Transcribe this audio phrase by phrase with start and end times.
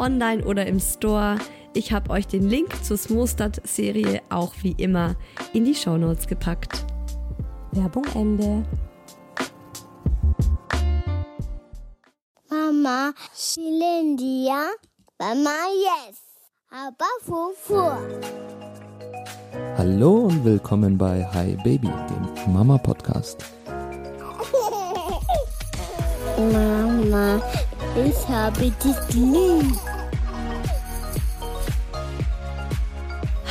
[0.00, 1.38] online oder im Store.
[1.74, 5.14] Ich habe euch den Link zur Smostad-Serie auch wie immer
[5.52, 6.84] in die Shownotes gepackt.
[7.72, 8.64] Werbung Ende.
[12.48, 14.64] Mama, Shilindia,
[15.18, 16.18] Mama, yes.
[16.70, 17.82] Aber Fufu.
[19.76, 23.44] Hallo und willkommen bei Hi Baby, dem Mama Podcast.
[26.52, 27.40] Mama,
[27.96, 29.89] ich habe dich lieb.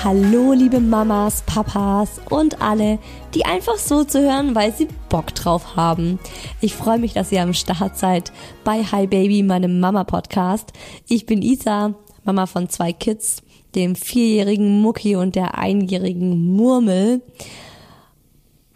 [0.01, 2.99] Hallo, liebe Mamas, Papas und alle,
[3.33, 6.19] die einfach so zu hören, weil sie Bock drauf haben.
[6.61, 8.31] Ich freue mich, dass ihr am Start seid
[8.63, 10.71] bei Hi Baby, meinem Mama-Podcast.
[11.09, 13.43] Ich bin Isa, Mama von zwei Kids,
[13.75, 17.21] dem vierjährigen Mucki und der einjährigen Murmel.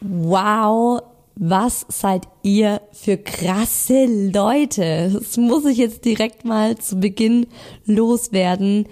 [0.02, 1.04] Wow,
[1.36, 5.12] was seid ihr für krasse Leute?
[5.14, 7.48] Das muss ich jetzt direkt mal zu Beginn
[7.86, 8.88] loswerden.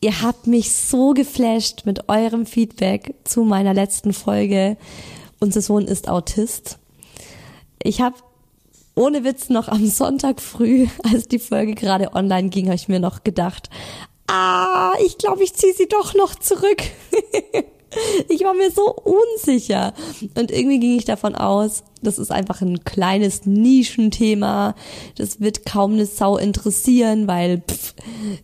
[0.00, 4.76] Ihr habt mich so geflasht mit eurem Feedback zu meiner letzten Folge.
[5.40, 6.78] Unser Sohn ist Autist.
[7.82, 8.16] Ich habe
[8.94, 13.00] ohne Witz noch am Sonntag früh, als die Folge gerade online ging, habe ich mir
[13.00, 13.70] noch gedacht,
[14.26, 16.82] ah, ich glaube, ich ziehe sie doch noch zurück.
[18.28, 19.92] Ich war mir so unsicher.
[20.38, 24.74] Und irgendwie ging ich davon aus, das ist einfach ein kleines Nischenthema.
[25.16, 27.94] Das wird kaum eine Sau interessieren, weil pff,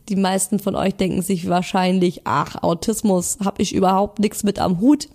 [0.08, 4.80] die meisten von euch denken sich wahrscheinlich, ach, Autismus habe ich überhaupt nichts mit am
[4.80, 5.08] Hut.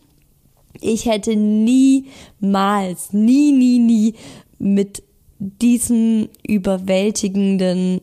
[0.79, 4.13] Ich hätte niemals, nie, nie, nie
[4.59, 5.03] mit
[5.39, 8.01] diesem überwältigenden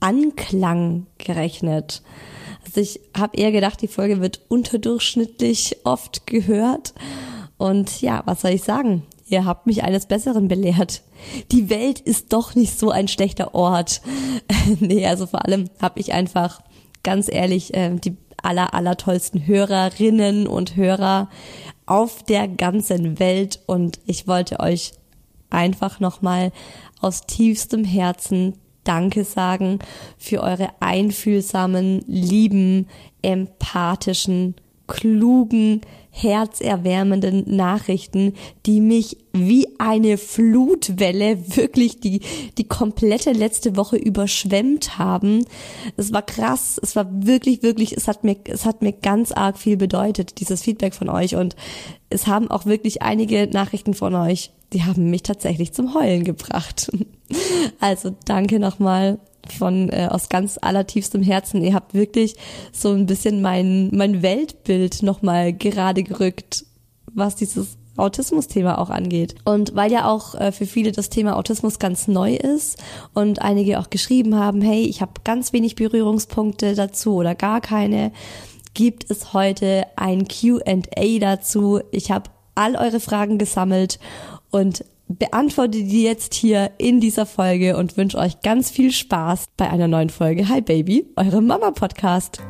[0.00, 2.02] Anklang gerechnet.
[2.74, 6.92] Also ich habe eher gedacht, die Folge wird unterdurchschnittlich oft gehört.
[7.56, 9.04] Und ja, was soll ich sagen?
[9.28, 11.02] Ihr habt mich eines Besseren belehrt.
[11.52, 14.02] Die Welt ist doch nicht so ein schlechter Ort.
[14.80, 16.62] nee, also vor allem habe ich einfach
[17.04, 21.30] ganz ehrlich äh, die aller, aller tollsten Hörerinnen und Hörer
[21.86, 24.94] auf der ganzen Welt und ich wollte euch
[25.48, 26.50] einfach nochmal
[27.00, 29.78] aus tiefstem Herzen Danke sagen
[30.18, 32.88] für eure einfühlsamen, lieben,
[33.22, 34.54] empathischen,
[34.86, 35.80] klugen,
[36.16, 38.34] herzerwärmenden Nachrichten,
[38.66, 42.20] die mich wie eine Flutwelle wirklich die,
[42.56, 45.44] die komplette letzte Woche überschwemmt haben.
[45.96, 46.78] Es war krass.
[46.80, 50.62] Es war wirklich, wirklich, es hat mir, es hat mir ganz arg viel bedeutet, dieses
[50.62, 51.56] Feedback von euch und
[52.10, 56.90] es haben auch wirklich einige Nachrichten von euch, die haben mich tatsächlich zum Heulen gebracht.
[57.80, 59.18] Also danke nochmal
[59.52, 61.62] von äh, aus ganz allertiefstem Herzen.
[61.62, 62.36] Ihr habt wirklich
[62.72, 66.64] so ein bisschen mein mein Weltbild nochmal gerade gerückt,
[67.12, 69.34] was dieses Autismus-Thema auch angeht.
[69.44, 72.82] Und weil ja auch äh, für viele das Thema Autismus ganz neu ist
[73.12, 78.12] und einige auch geschrieben haben, hey, ich habe ganz wenig Berührungspunkte dazu oder gar keine,
[78.74, 81.80] gibt es heute ein QA dazu.
[81.92, 83.98] Ich habe all eure Fragen gesammelt
[84.50, 89.68] und beantworte die jetzt hier in dieser Folge und wünsche euch ganz viel Spaß bei
[89.68, 92.40] einer neuen Folge Hi Baby, eure Mama Podcast.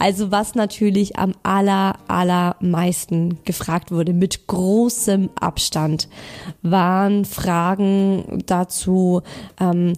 [0.00, 6.08] Also was natürlich am aller, allermeisten gefragt wurde, mit großem Abstand,
[6.62, 9.20] waren Fragen dazu,
[9.60, 9.92] ähm,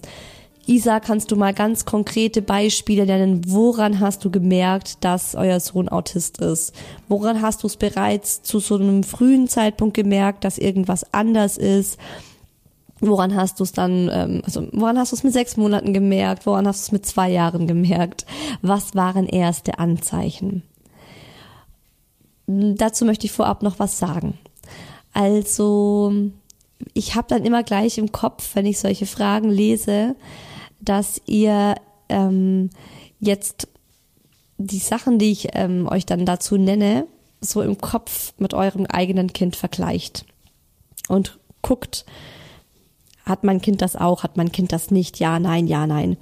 [0.65, 3.41] Isa, kannst du mal ganz konkrete Beispiele nennen?
[3.47, 6.73] Woran hast du gemerkt, dass euer Sohn Autist ist?
[7.09, 11.97] Woran hast du es bereits zu so einem frühen Zeitpunkt gemerkt, dass irgendwas anders ist?
[13.01, 16.45] Woran hast du es dann, ähm, also woran hast du es mit sechs Monaten gemerkt?
[16.45, 18.25] Woran hast du es mit zwei Jahren gemerkt?
[18.61, 20.63] Was waren erste Anzeichen?
[22.47, 24.37] Dazu möchte ich vorab noch was sagen.
[25.13, 26.13] Also,
[26.93, 30.15] ich habe dann immer gleich im Kopf, wenn ich solche Fragen lese,
[30.83, 31.75] dass ihr
[32.09, 32.69] ähm,
[33.19, 33.67] jetzt
[34.57, 37.07] die Sachen, die ich ähm, euch dann dazu nenne,
[37.41, 40.25] so im Kopf mit eurem eigenen Kind vergleicht
[41.09, 42.05] und guckt,
[43.25, 46.17] hat mein Kind das auch, hat mein Kind das nicht, ja, nein, ja, nein.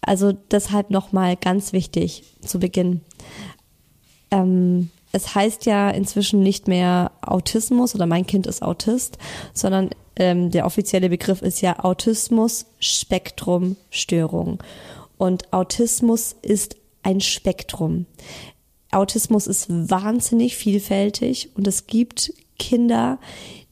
[0.00, 3.02] Also deshalb nochmal ganz wichtig zu Beginn.
[4.30, 9.18] Ähm, es heißt ja inzwischen nicht mehr Autismus oder mein Kind ist Autist,
[9.52, 14.62] sondern ähm, der offizielle Begriff ist ja Autismus Spektrum Störung.
[15.16, 18.04] Und Autismus ist ein Spektrum.
[18.92, 23.18] Autismus ist wahnsinnig vielfältig und es gibt Kinder,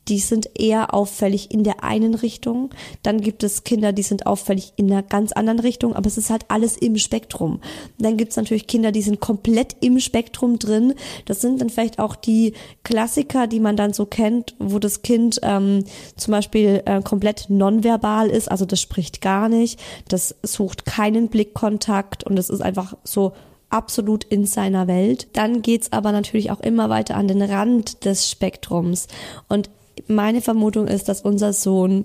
[0.08, 2.70] die sind eher auffällig in der einen Richtung.
[3.02, 6.31] Dann gibt es Kinder, die sind auffällig in einer ganz anderen Richtung, aber es ist
[6.31, 7.60] halt alles im Spektrum.
[7.99, 10.94] Dann gibt es natürlich Kinder, die sind komplett im Spektrum drin.
[11.26, 15.40] Das sind dann vielleicht auch die Klassiker, die man dann so kennt, wo das Kind
[15.43, 15.84] ähm,
[16.16, 19.78] zum Beispiel äh, komplett nonverbal ist, also das spricht gar nicht,
[20.08, 23.32] das sucht keinen Blickkontakt und es ist einfach so
[23.70, 25.28] absolut in seiner Welt.
[25.34, 29.08] Dann geht's aber natürlich auch immer weiter an den Rand des Spektrums.
[29.49, 29.69] Und
[30.06, 32.04] meine Vermutung ist, dass unser Sohn,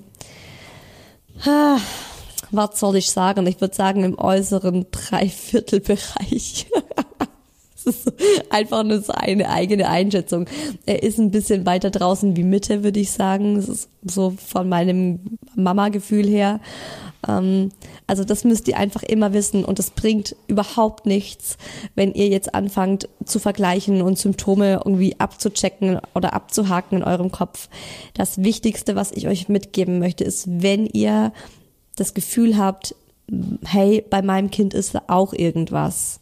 [2.52, 3.48] was soll ich sagen?
[3.48, 6.68] Ich würde sagen im äußeren Dreiviertelbereich.
[7.94, 8.14] Das ist
[8.50, 10.48] einfach nur so eine eigene Einschätzung.
[10.86, 13.56] Er ist ein bisschen weiter draußen wie Mitte, würde ich sagen.
[13.56, 16.60] Das ist so von meinem Mama-Gefühl her.
[17.28, 17.72] Ähm,
[18.08, 21.58] also das müsst ihr einfach immer wissen und es bringt überhaupt nichts,
[21.96, 27.70] wenn ihr jetzt anfangt zu vergleichen und Symptome irgendwie abzuchecken oder abzuhaken in eurem Kopf.
[28.14, 31.32] Das Wichtigste, was ich euch mitgeben möchte, ist, wenn ihr
[31.96, 32.96] das Gefühl habt,
[33.66, 36.20] hey, bei meinem Kind ist auch irgendwas.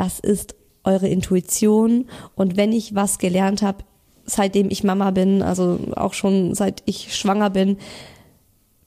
[0.00, 3.84] Das ist eure Intuition und wenn ich was gelernt habe,
[4.24, 7.76] seitdem ich Mama bin, also auch schon seit ich schwanger bin,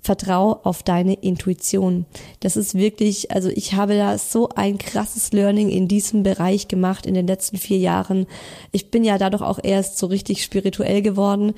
[0.01, 2.07] vertrau auf deine Intuition.
[2.39, 7.05] Das ist wirklich, also ich habe da so ein krasses Learning in diesem Bereich gemacht
[7.05, 8.25] in den letzten vier Jahren.
[8.71, 11.53] Ich bin ja dadurch auch erst so richtig spirituell geworden.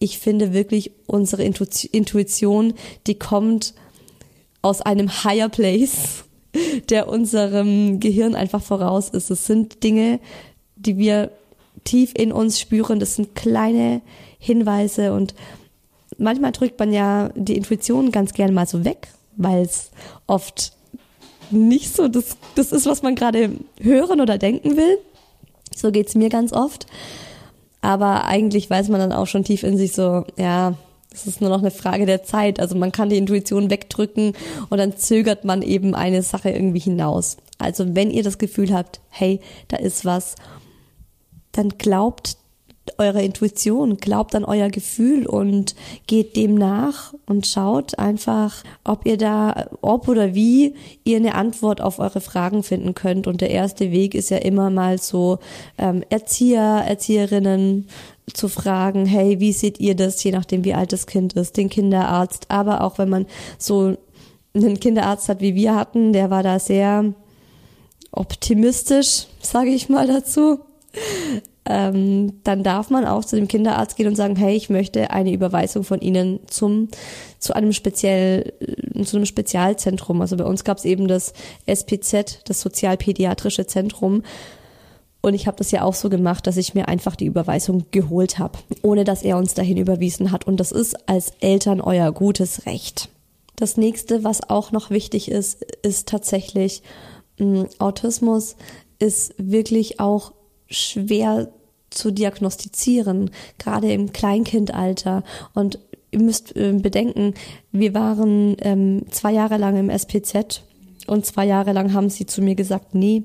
[0.00, 2.74] Ich finde wirklich unsere Intuition,
[3.06, 3.72] die kommt
[4.62, 6.25] aus einem higher place,
[6.90, 9.30] der unserem Gehirn einfach voraus ist.
[9.30, 10.20] Es sind Dinge,
[10.76, 11.30] die wir
[11.84, 13.00] tief in uns spüren.
[13.00, 14.02] Das sind kleine
[14.38, 15.34] Hinweise und
[16.18, 19.90] manchmal drückt man ja die Intuition ganz gern mal so weg, weil es
[20.26, 20.72] oft
[21.50, 23.50] nicht so das, das ist, was man gerade
[23.80, 24.98] hören oder denken will.
[25.74, 26.86] So geht's mir ganz oft.
[27.82, 30.74] Aber eigentlich weiß man dann auch schon tief in sich so, ja,
[31.12, 32.60] es ist nur noch eine Frage der Zeit.
[32.60, 34.34] Also man kann die Intuition wegdrücken
[34.68, 37.38] und dann zögert man eben eine Sache irgendwie hinaus.
[37.58, 40.34] Also wenn ihr das Gefühl habt, hey, da ist was,
[41.52, 42.36] dann glaubt
[42.98, 45.74] eure Intuition, glaubt an euer Gefühl und
[46.06, 51.80] geht dem nach und schaut einfach, ob ihr da, ob oder wie ihr eine Antwort
[51.80, 53.26] auf eure Fragen finden könnt.
[53.26, 55.38] Und der erste Weg ist ja immer mal so
[55.78, 57.88] ähm, Erzieher, Erzieherinnen
[58.32, 61.68] zu fragen, hey, wie seht ihr das, je nachdem wie alt das Kind ist, den
[61.68, 63.26] Kinderarzt, aber auch wenn man
[63.58, 63.96] so
[64.54, 67.14] einen Kinderarzt hat, wie wir hatten, der war da sehr
[68.10, 70.60] optimistisch, sage ich mal dazu
[71.68, 75.32] ähm, dann darf man auch zu dem Kinderarzt gehen und sagen, hey, ich möchte eine
[75.32, 76.88] Überweisung von Ihnen zum
[77.38, 80.20] zu einem speziell äh, zu einem Spezialzentrum.
[80.20, 81.32] Also bei uns gab es eben das
[81.66, 84.22] SPZ, das Sozialpädiatrische Zentrum.
[85.26, 88.38] Und ich habe das ja auch so gemacht, dass ich mir einfach die Überweisung geholt
[88.38, 90.46] habe, ohne dass er uns dahin überwiesen hat.
[90.46, 93.08] Und das ist als Eltern euer gutes Recht.
[93.56, 96.80] Das nächste, was auch noch wichtig ist, ist tatsächlich
[97.40, 98.54] mh, mm, Autismus
[99.00, 100.32] ist wirklich auch
[100.68, 101.48] schwer
[101.90, 105.24] zu diagnostizieren, gerade im Kleinkindalter.
[105.54, 105.80] Und
[106.12, 107.34] ihr müsst äh, bedenken,
[107.72, 110.62] wir waren ähm, zwei Jahre lang im SPZ
[111.08, 113.24] und zwei Jahre lang haben sie zu mir gesagt, nee,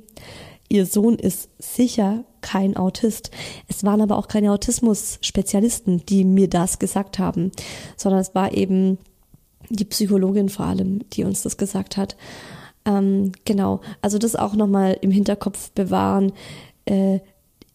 [0.71, 3.29] ihr Sohn ist sicher kein Autist.
[3.67, 7.51] Es waren aber auch keine Autismus-Spezialisten, die mir das gesagt haben,
[7.97, 8.97] sondern es war eben
[9.69, 12.15] die Psychologin vor allem, die uns das gesagt hat.
[12.85, 16.31] Ähm, genau, also das auch nochmal im Hinterkopf bewahren.
[16.85, 17.19] Äh,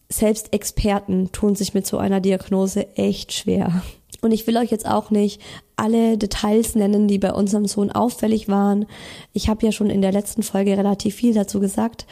[0.09, 3.83] selbst Experten tun sich mit so einer Diagnose echt schwer.
[4.21, 5.39] Und ich will euch jetzt auch nicht
[5.75, 8.87] alle Details nennen, die bei unserem Sohn auffällig waren.
[9.33, 12.07] Ich habe ja schon in der letzten Folge relativ viel dazu gesagt.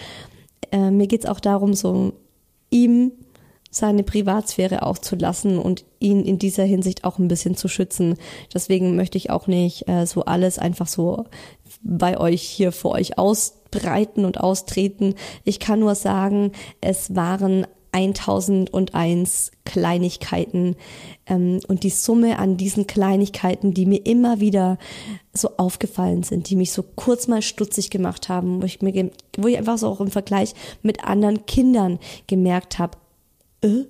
[0.71, 2.13] Äh, mir geht's auch darum, so
[2.69, 3.11] ihm
[3.75, 8.15] seine Privatsphäre auch zu lassen und ihn in dieser Hinsicht auch ein bisschen zu schützen.
[8.53, 11.25] Deswegen möchte ich auch nicht äh, so alles einfach so
[11.81, 15.15] bei euch hier vor euch ausbreiten und austreten.
[15.43, 20.75] Ich kann nur sagen, es waren 1001 Kleinigkeiten
[21.27, 24.77] ähm, und die Summe an diesen Kleinigkeiten, die mir immer wieder
[25.33, 29.47] so aufgefallen sind, die mich so kurz mal stutzig gemacht haben, wo ich mir, wo
[29.47, 32.97] ich einfach so auch im Vergleich mit anderen Kindern gemerkt habe,
[33.61, 33.85] äh,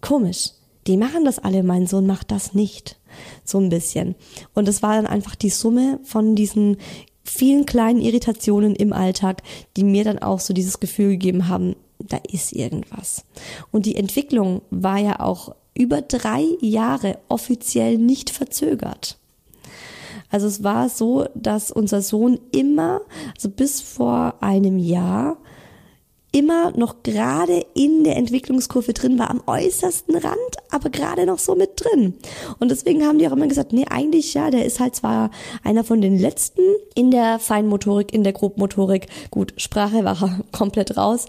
[0.00, 0.50] komisch,
[0.86, 3.00] die machen das alle, mein Sohn macht das nicht.
[3.44, 4.14] So ein bisschen.
[4.54, 6.76] Und es war dann einfach die Summe von diesen
[7.24, 9.42] vielen kleinen Irritationen im Alltag,
[9.76, 13.24] die mir dann auch so dieses Gefühl gegeben haben, da ist irgendwas.
[13.70, 19.18] Und die Entwicklung war ja auch über drei Jahre offiziell nicht verzögert.
[20.30, 23.00] Also es war so, dass unser Sohn immer,
[23.34, 25.38] also bis vor einem Jahr,
[26.32, 31.54] immer noch gerade in der Entwicklungskurve drin war, am äußersten Rand, aber gerade noch so
[31.54, 32.14] mit drin.
[32.58, 35.30] Und deswegen haben die auch immer gesagt, nee, eigentlich ja, der ist halt zwar
[35.64, 36.62] einer von den letzten
[36.94, 39.06] in der Feinmotorik, in der Grobmotorik.
[39.30, 41.26] Gut, Sprache war komplett raus.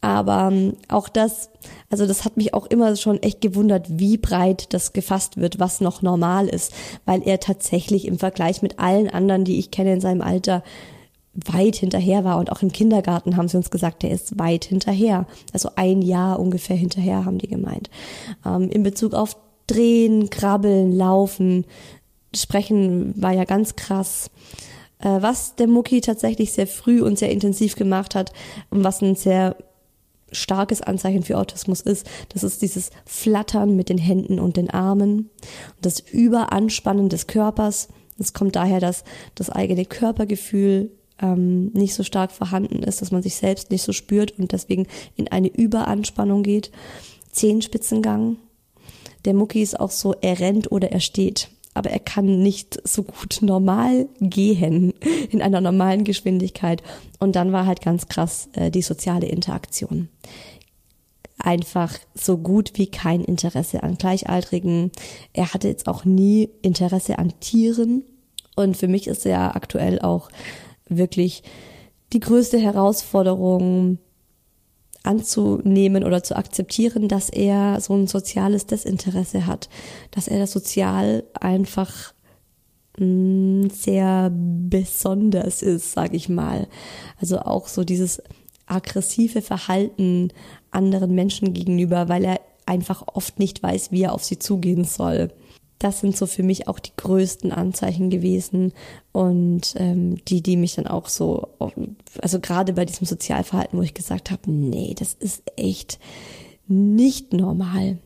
[0.00, 1.48] Aber ähm, auch das,
[1.88, 5.80] also das hat mich auch immer schon echt gewundert, wie breit das gefasst wird, was
[5.80, 6.74] noch normal ist,
[7.06, 10.62] weil er tatsächlich im Vergleich mit allen anderen, die ich kenne in seinem Alter,
[11.34, 15.26] weit hinterher war und auch im Kindergarten haben sie uns gesagt, der ist weit hinterher.
[15.52, 17.90] Also ein Jahr ungefähr hinterher haben die gemeint.
[18.46, 19.36] Ähm, in Bezug auf
[19.66, 21.64] Drehen, Krabbeln, Laufen,
[22.34, 24.30] Sprechen war ja ganz krass.
[24.98, 28.32] Äh, was der Mucki tatsächlich sehr früh und sehr intensiv gemacht hat
[28.70, 29.56] und was ein sehr
[30.32, 35.30] starkes Anzeichen für Autismus ist, das ist dieses Flattern mit den Händen und den Armen
[35.76, 37.88] und das Überanspannen des Körpers.
[38.18, 43.22] Es kommt daher, dass das eigene Körpergefühl ähm, nicht so stark vorhanden ist, dass man
[43.22, 46.70] sich selbst nicht so spürt und deswegen in eine Überanspannung geht.
[47.30, 48.36] Zehenspitzengang.
[49.24, 51.48] Der Mucki ist auch so, er rennt oder er steht.
[51.76, 54.94] Aber er kann nicht so gut normal gehen
[55.30, 56.82] in einer normalen Geschwindigkeit.
[57.18, 60.08] Und dann war halt ganz krass äh, die soziale Interaktion
[61.38, 64.92] einfach so gut wie kein Interesse an Gleichaltrigen.
[65.32, 68.04] Er hatte jetzt auch nie Interesse an Tieren.
[68.56, 70.30] Und für mich ist er aktuell auch
[70.88, 71.42] wirklich
[72.12, 73.98] die größte Herausforderung
[75.02, 79.68] anzunehmen oder zu akzeptieren, dass er so ein soziales Desinteresse hat,
[80.10, 82.14] dass er das sozial einfach
[82.98, 86.68] mm, sehr besonders ist, sag ich mal.
[87.20, 88.22] Also auch so dieses
[88.66, 90.32] aggressive Verhalten
[90.70, 95.30] anderen Menschen gegenüber, weil er einfach oft nicht weiß, wie er auf sie zugehen soll
[95.84, 98.72] das sind so für mich auch die größten Anzeichen gewesen
[99.12, 101.48] und ähm, die, die mich dann auch so,
[102.22, 105.98] also gerade bei diesem Sozialverhalten, wo ich gesagt habe, nee, das ist echt
[106.66, 107.98] nicht normal.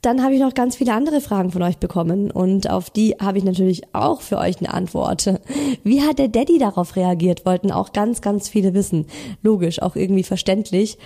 [0.00, 3.38] Dann habe ich noch ganz viele andere Fragen von euch bekommen und auf die habe
[3.38, 5.40] ich natürlich auch für euch eine Antwort.
[5.82, 7.44] Wie hat der Daddy darauf reagiert?
[7.44, 9.06] Wollten auch ganz, ganz viele wissen.
[9.42, 10.96] Logisch, auch irgendwie verständlich.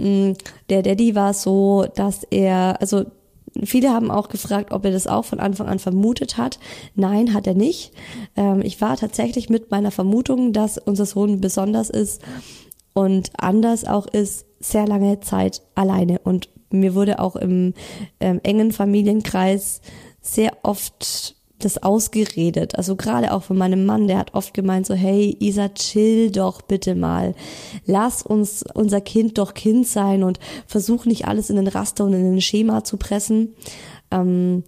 [0.00, 0.32] Mm,
[0.70, 3.04] der Daddy war so, dass er, also
[3.64, 6.58] Viele haben auch gefragt, ob er das auch von Anfang an vermutet hat.
[6.94, 7.92] Nein, hat er nicht.
[8.36, 12.22] Ähm, ich war tatsächlich mit meiner Vermutung, dass unser Sohn besonders ist
[12.92, 16.18] und anders auch ist, sehr lange Zeit alleine.
[16.20, 17.74] Und mir wurde auch im
[18.20, 19.80] ähm, engen Familienkreis
[20.20, 22.76] sehr oft das ausgeredet.
[22.76, 26.62] Also gerade auch von meinem Mann, der hat oft gemeint so, hey Isa, chill doch
[26.62, 27.34] bitte mal.
[27.86, 32.12] Lass uns unser Kind doch Kind sein und versuch nicht alles in den Raster und
[32.12, 33.54] in den Schema zu pressen.
[34.10, 34.64] Ähm,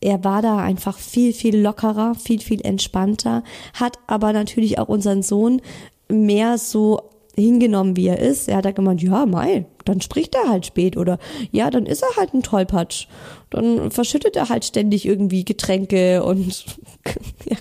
[0.00, 3.44] er war da einfach viel, viel lockerer, viel, viel entspannter,
[3.74, 5.60] hat aber natürlich auch unseren Sohn
[6.08, 8.48] mehr so hingenommen, wie er ist.
[8.48, 11.18] Er hat da gemeint, ja, mei, dann spricht er halt spät oder
[11.50, 13.06] ja, dann ist er halt ein Tollpatsch.
[13.50, 16.64] Dann verschüttet er halt ständig irgendwie Getränke und
[17.44, 17.56] ja.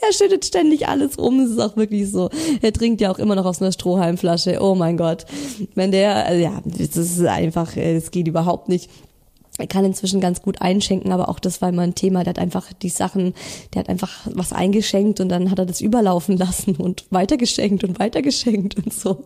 [0.00, 2.30] Er schüttet ständig alles um, es ist auch wirklich so.
[2.62, 4.58] Er trinkt ja auch immer noch aus einer Strohhalmflasche.
[4.60, 5.24] Oh mein Gott.
[5.74, 8.90] Wenn der, also ja, das ist einfach, es geht überhaupt nicht
[9.64, 12.24] kann inzwischen ganz gut einschenken, aber auch das war immer ein Thema.
[12.24, 13.32] Der hat einfach die Sachen,
[13.72, 17.98] der hat einfach was eingeschenkt und dann hat er das überlaufen lassen und weitergeschenkt und
[17.98, 19.24] weitergeschenkt und so.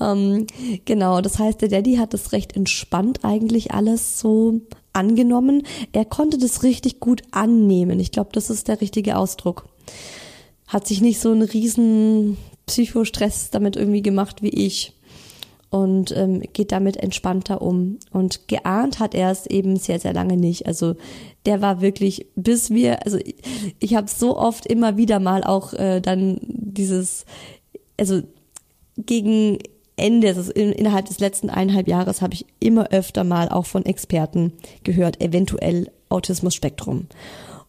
[0.00, 0.46] Ähm,
[0.84, 4.60] genau, das heißt, der Daddy hat das recht entspannt eigentlich alles so
[4.92, 5.64] angenommen.
[5.92, 8.00] Er konnte das richtig gut annehmen.
[8.00, 9.66] Ich glaube, das ist der richtige Ausdruck.
[10.66, 14.92] hat sich nicht so einen riesen Psychostress damit irgendwie gemacht wie ich
[15.74, 17.98] und ähm, geht damit entspannter um.
[18.12, 20.68] Und geahnt hat er es eben sehr, sehr lange nicht.
[20.68, 20.94] Also
[21.46, 23.34] der war wirklich, bis wir, also ich,
[23.80, 27.24] ich habe so oft immer wieder mal auch äh, dann dieses,
[27.98, 28.22] also
[28.96, 29.58] gegen
[29.96, 33.84] Ende, also in, innerhalb des letzten eineinhalb Jahres habe ich immer öfter mal auch von
[33.84, 34.52] Experten
[34.84, 37.08] gehört, eventuell Autismus-Spektrum.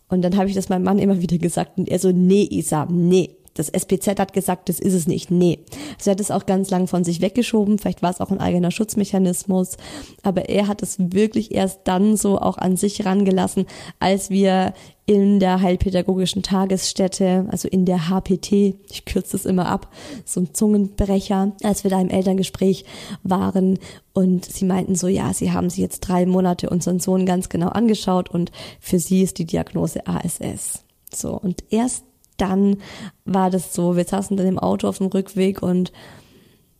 [0.09, 2.85] Und dann habe ich das meinem Mann immer wieder gesagt und er so, nee, Isa,
[2.87, 5.31] nee, das SPZ hat gesagt, das ist es nicht.
[5.31, 5.59] Nee.
[5.97, 7.79] Sie hat es auch ganz lang von sich weggeschoben.
[7.79, 9.77] Vielleicht war es auch ein eigener Schutzmechanismus.
[10.23, 13.65] Aber er hat es wirklich erst dann so auch an sich rangelassen,
[13.99, 14.73] als wir
[15.05, 19.89] in der heilpädagogischen Tagesstätte, also in der HPT, ich kürze es immer ab,
[20.25, 22.85] so ein Zungenbrecher, als wir da im Elterngespräch
[23.23, 23.79] waren
[24.13, 27.67] und sie meinten so, ja, sie haben sie jetzt drei Monate unseren Sohn ganz genau
[27.67, 30.83] angeschaut und für sie ist die Diagnose ASS.
[31.13, 32.03] So, und erst
[32.37, 32.77] dann
[33.25, 35.91] war das so, wir saßen dann im Auto auf dem Rückweg und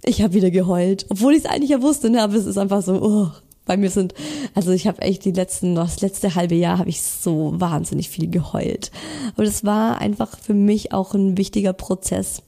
[0.04, 2.82] ich habe wieder geheult, obwohl ich es eigentlich ja wusste, ne, aber es ist einfach
[2.82, 3.32] so, oh,
[3.66, 4.14] bei mir sind,
[4.54, 8.30] also ich habe echt die letzten, das letzte halbe Jahr habe ich so wahnsinnig viel
[8.30, 8.92] geheult.
[9.34, 12.44] Aber das war einfach für mich auch ein wichtiger Prozess.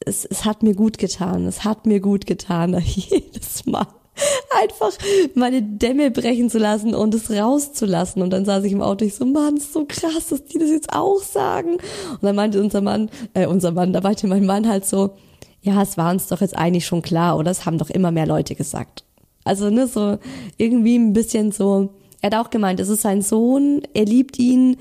[0.00, 3.86] Es, es hat mir gut getan, es hat mir gut getan, jedes Mal
[4.62, 4.92] einfach
[5.34, 8.22] meine Dämme brechen zu lassen und es rauszulassen.
[8.22, 10.70] Und dann saß ich im Auto, ich so, Mann, ist so krass, dass die das
[10.70, 11.74] jetzt auch sagen.
[11.74, 15.10] Und dann meinte unser Mann, äh, unser Mann, da meinte mein Mann halt so,
[15.62, 17.50] ja, es war uns doch jetzt eigentlich schon klar, oder?
[17.50, 19.04] Es haben doch immer mehr Leute gesagt.
[19.44, 20.18] Also, ne, so
[20.56, 21.90] irgendwie ein bisschen so,
[22.20, 24.76] er hat auch gemeint, es ist sein Sohn, er liebt ihn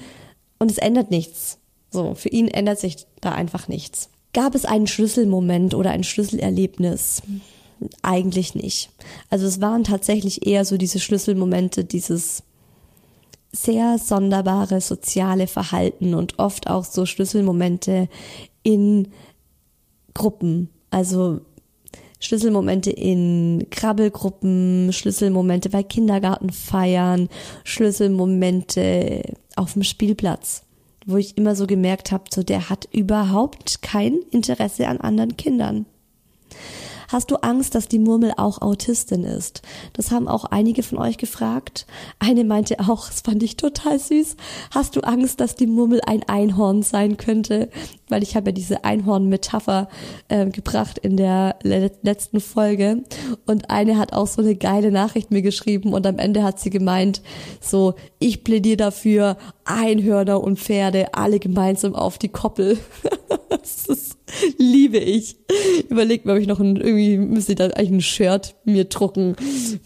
[0.60, 1.58] und es ändert nichts.
[1.90, 4.10] So, für ihn ändert sich da einfach nichts.
[4.34, 7.22] Gab es einen Schlüsselmoment oder ein Schlüsselerlebnis?
[8.02, 8.90] Eigentlich nicht.
[9.30, 12.44] Also es waren tatsächlich eher so diese Schlüsselmomente, dieses
[13.52, 18.10] sehr sonderbare soziale Verhalten und oft auch so Schlüsselmomente
[18.64, 19.10] in
[20.14, 20.70] Gruppen.
[20.90, 21.42] Also
[22.20, 27.30] Schlüsselmomente in Krabbelgruppen, Schlüsselmomente bei Kindergartenfeiern,
[27.64, 29.22] Schlüsselmomente
[29.56, 30.64] auf dem Spielplatz,
[31.06, 35.86] wo ich immer so gemerkt habe, so der hat überhaupt kein Interesse an anderen Kindern.
[37.10, 39.62] Hast du Angst, dass die Murmel auch Autistin ist?
[39.94, 41.86] Das haben auch einige von euch gefragt.
[42.20, 44.36] Eine meinte auch, das fand ich total süß.
[44.72, 47.70] Hast du Angst, dass die Murmel ein Einhorn sein könnte?
[48.10, 49.90] Weil ich habe ja diese Einhorn-Metapher
[50.28, 53.04] äh, gebracht in der le letzten Folge.
[53.46, 56.70] Und eine hat auch so eine geile Nachricht mir geschrieben und am Ende hat sie
[56.70, 57.22] gemeint,
[57.62, 62.78] so, ich plädiere dafür, Einhörner und Pferde alle gemeinsam auf die Koppel.
[63.50, 64.18] das ist
[64.58, 65.38] Liebe ich.
[65.90, 69.36] Überlegt mir, ob ich noch ein, irgendwie müsste ich da eigentlich ein Shirt mir drucken.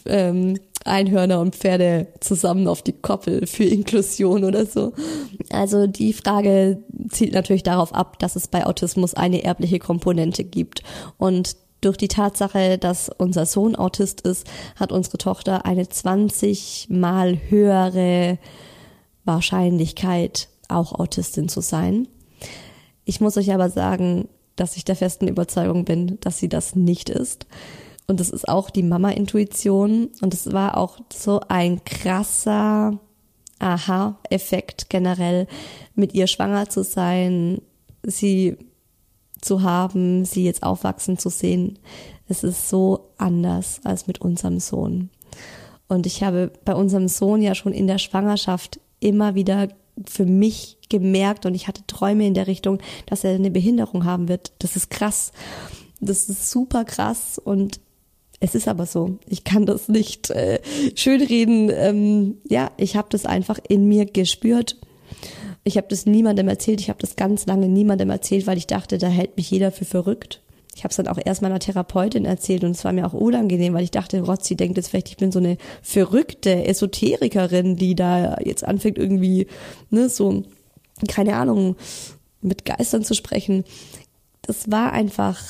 [0.05, 4.93] Ähm, Einhörner und Pferde zusammen auf die Koppel für Inklusion oder so.
[5.51, 10.83] Also die Frage zielt natürlich darauf ab, dass es bei Autismus eine erbliche Komponente gibt.
[11.17, 17.37] Und durch die Tatsache, dass unser Sohn Autist ist, hat unsere Tochter eine 20 mal
[17.49, 18.39] höhere
[19.25, 22.07] Wahrscheinlichkeit, auch Autistin zu sein.
[23.07, 27.09] Ich muss euch aber sagen, dass ich der festen Überzeugung bin, dass sie das nicht
[27.09, 27.47] ist.
[28.05, 30.09] Und das ist auch die Mama-Intuition.
[30.19, 32.99] Und es war auch so ein krasser
[33.59, 35.47] Aha-Effekt generell,
[35.95, 37.61] mit ihr schwanger zu sein,
[38.03, 38.57] sie
[39.39, 41.79] zu haben, sie jetzt aufwachsen zu sehen.
[42.27, 45.11] Es ist so anders als mit unserem Sohn.
[45.87, 49.69] Und ich habe bei unserem Sohn ja schon in der Schwangerschaft immer wieder
[50.05, 54.27] für mich gemerkt und ich hatte Träume in der Richtung, dass er eine Behinderung haben
[54.27, 54.51] wird.
[54.59, 55.31] Das ist krass.
[55.99, 57.79] Das ist super krass und
[58.39, 59.17] es ist aber so.
[59.27, 60.59] Ich kann das nicht äh,
[60.95, 61.71] schönreden.
[61.73, 64.77] Ähm, ja, ich habe das einfach in mir gespürt.
[65.63, 66.79] Ich habe das niemandem erzählt.
[66.79, 69.85] Ich habe das ganz lange niemandem erzählt, weil ich dachte, da hält mich jeder für
[69.85, 70.41] verrückt.
[70.77, 73.73] Ich habe es dann auch erst meiner Therapeutin erzählt und es war mir auch unangenehm,
[73.73, 78.37] weil ich dachte, sie denkt jetzt vielleicht, ich bin so eine verrückte Esoterikerin, die da
[78.45, 79.47] jetzt anfängt irgendwie,
[79.89, 80.43] ne, so,
[81.07, 81.77] keine Ahnung,
[82.41, 83.63] mit Geistern zu sprechen.
[84.43, 85.41] Das war einfach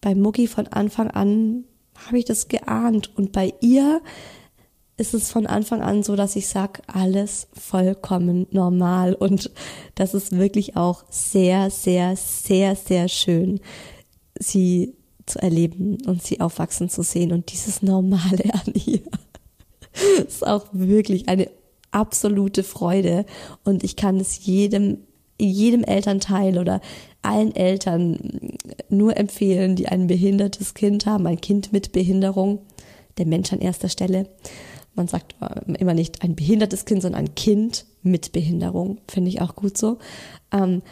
[0.00, 1.64] bei Mucki von Anfang an,
[2.06, 4.00] habe ich das geahnt und bei ihr
[4.96, 9.50] ist es von Anfang an so, dass ich sag, alles vollkommen normal und
[9.96, 13.58] das ist wirklich auch sehr, sehr, sehr, sehr schön
[14.40, 14.94] sie
[15.26, 19.00] zu erleben und sie aufwachsen zu sehen und dieses Normale an ihr
[20.26, 21.48] ist auch wirklich eine
[21.92, 23.26] absolute Freude
[23.64, 24.98] und ich kann es jedem
[25.40, 26.80] jedem Elternteil oder
[27.22, 28.18] allen Eltern
[28.88, 32.60] nur empfehlen, die ein behindertes Kind haben, ein Kind mit Behinderung,
[33.18, 34.28] der Mensch an erster Stelle.
[34.94, 35.34] Man sagt
[35.78, 39.98] immer nicht ein behindertes Kind, sondern ein Kind mit Behinderung, finde ich auch gut so.
[40.52, 40.82] Ähm,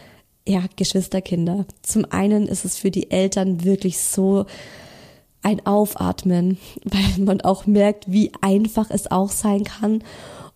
[0.49, 1.65] ja, Geschwisterkinder.
[1.83, 4.45] Zum einen ist es für die Eltern wirklich so
[5.43, 10.03] ein Aufatmen, weil man auch merkt, wie einfach es auch sein kann.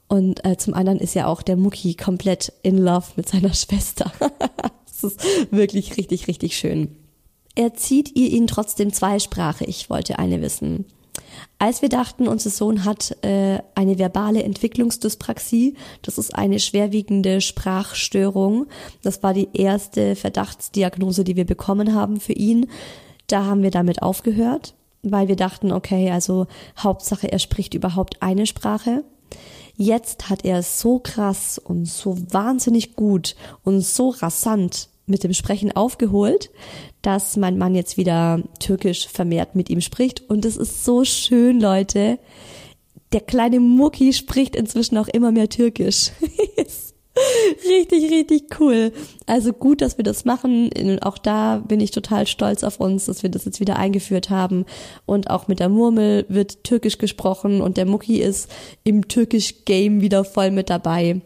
[0.07, 4.11] Und äh, zum anderen ist ja auch der Mucki komplett in love mit seiner Schwester.
[4.85, 6.95] das ist wirklich richtig, richtig schön.
[7.55, 10.85] Erzieht ihr ihn trotzdem zweisprachig, wollte eine wissen.
[11.63, 18.65] Als wir dachten, unser Sohn hat äh, eine verbale Entwicklungsdyspraxie, das ist eine schwerwiegende Sprachstörung.
[19.01, 22.67] Das war die erste Verdachtsdiagnose, die wir bekommen haben für ihn.
[23.27, 26.47] Da haben wir damit aufgehört, weil wir dachten, okay, also
[26.77, 29.05] Hauptsache, er spricht überhaupt eine Sprache.
[29.77, 35.71] Jetzt hat er so krass und so wahnsinnig gut und so rasant mit dem Sprechen
[35.75, 36.51] aufgeholt,
[37.01, 40.29] dass mein Mann jetzt wieder Türkisch vermehrt mit ihm spricht.
[40.29, 42.19] Und es ist so schön, Leute.
[43.11, 46.11] Der kleine Mucki spricht inzwischen auch immer mehr Türkisch.
[47.69, 48.91] richtig, richtig cool.
[49.25, 50.69] Also gut, dass wir das machen.
[51.01, 54.65] Auch da bin ich total stolz auf uns, dass wir das jetzt wieder eingeführt haben.
[55.05, 58.49] Und auch mit der Murmel wird Türkisch gesprochen und der Mucki ist
[58.83, 61.21] im Türkisch-Game wieder voll mit dabei.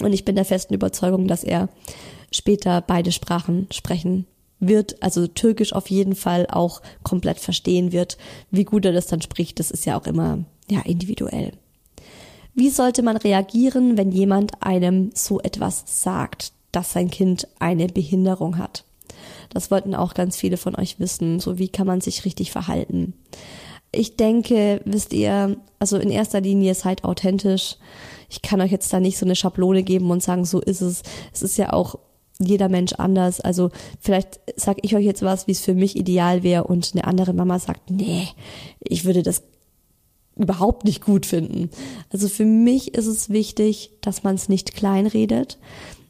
[0.00, 1.68] Und ich bin der festen Überzeugung, dass er
[2.30, 4.26] später beide Sprachen sprechen
[4.60, 8.18] wird, also Türkisch auf jeden Fall auch komplett verstehen wird.
[8.50, 11.52] Wie gut er das dann spricht, das ist ja auch immer ja individuell.
[12.54, 18.58] Wie sollte man reagieren, wenn jemand einem so etwas sagt, dass sein Kind eine Behinderung
[18.58, 18.84] hat?
[19.50, 21.40] Das wollten auch ganz viele von euch wissen.
[21.40, 23.14] So wie kann man sich richtig verhalten?
[23.92, 27.76] Ich denke, wisst ihr, also in erster Linie seid authentisch.
[28.28, 31.02] Ich kann euch jetzt da nicht so eine Schablone geben und sagen, so ist es.
[31.32, 31.98] Es ist ja auch
[32.40, 33.40] jeder Mensch anders.
[33.40, 37.04] Also vielleicht sage ich euch jetzt was, wie es für mich ideal wäre und eine
[37.04, 38.28] andere Mama sagt, nee,
[38.80, 39.42] ich würde das
[40.36, 41.70] überhaupt nicht gut finden.
[42.10, 45.58] Also für mich ist es wichtig, dass man es nicht kleinredet,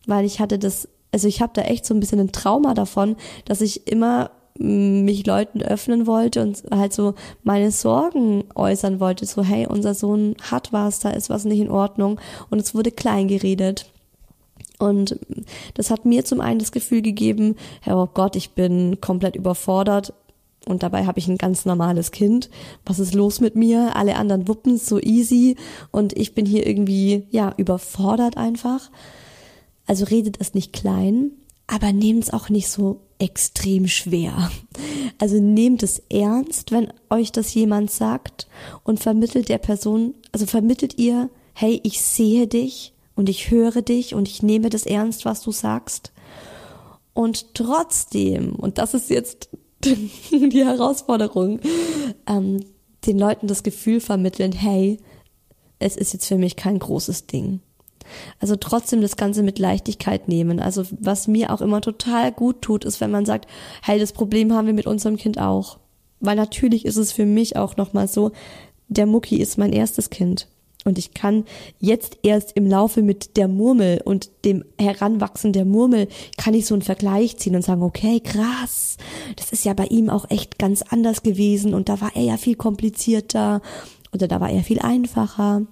[0.06, 3.16] weil ich hatte das, also ich habe da echt so ein bisschen ein Trauma davon,
[3.44, 9.26] dass ich immer mm, mich Leuten öffnen wollte und halt so meine Sorgen äußern wollte,
[9.26, 12.92] so hey, unser Sohn hat was, da ist was nicht in Ordnung und es wurde
[12.92, 13.90] klein geredet.
[14.80, 15.18] Und
[15.74, 17.54] das hat mir zum einen das Gefühl gegeben,
[17.86, 20.14] oh Gott, ich bin komplett überfordert.
[20.66, 22.50] Und dabei habe ich ein ganz normales Kind.
[22.84, 23.94] Was ist los mit mir?
[23.94, 25.56] Alle anderen wuppen so easy
[25.90, 28.90] und ich bin hier irgendwie, ja, überfordert einfach.
[29.86, 31.32] Also redet es nicht klein,
[31.66, 34.50] aber nehmt es auch nicht so extrem schwer.
[35.18, 38.48] Also nehmt es ernst, wenn euch das jemand sagt
[38.82, 44.14] und vermittelt der Person, also vermittelt ihr, hey, ich sehe dich, und ich höre dich
[44.14, 46.10] und ich nehme das ernst, was du sagst.
[47.12, 49.50] Und trotzdem, und das ist jetzt
[49.84, 51.60] die Herausforderung,
[52.26, 52.64] ähm,
[53.04, 55.00] den Leuten das Gefühl vermitteln, hey,
[55.78, 57.60] es ist jetzt für mich kein großes Ding.
[58.38, 60.58] Also trotzdem das Ganze mit Leichtigkeit nehmen.
[60.58, 63.50] Also was mir auch immer total gut tut, ist, wenn man sagt,
[63.82, 65.78] hey, das Problem haben wir mit unserem Kind auch.
[66.20, 68.32] Weil natürlich ist es für mich auch nochmal so,
[68.88, 70.48] der Mucki ist mein erstes Kind.
[70.84, 71.44] Und ich kann
[71.78, 76.74] jetzt erst im Laufe mit der Murmel und dem Heranwachsen der Murmel kann ich so
[76.74, 78.96] einen Vergleich ziehen und sagen, okay, krass,
[79.36, 82.36] das ist ja bei ihm auch echt ganz anders gewesen und da war er ja
[82.36, 83.60] viel komplizierter
[84.12, 85.62] oder da war er viel einfacher.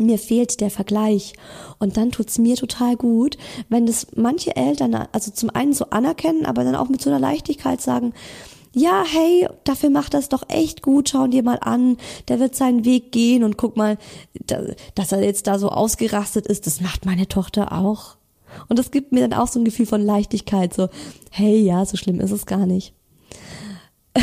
[0.00, 1.32] Mir fehlt der Vergleich.
[1.80, 3.36] Und dann tut's mir total gut,
[3.68, 7.18] wenn das manche Eltern, also zum einen so anerkennen, aber dann auch mit so einer
[7.18, 8.12] Leichtigkeit sagen,
[8.78, 11.96] ja, hey, dafür macht das doch echt gut, schau dir mal an,
[12.28, 13.98] der wird seinen Weg gehen und guck mal,
[14.94, 18.16] dass er jetzt da so ausgerastet ist, das macht meine Tochter auch.
[18.68, 20.88] Und das gibt mir dann auch so ein Gefühl von Leichtigkeit, so,
[21.30, 22.94] hey, ja, so schlimm ist es gar nicht.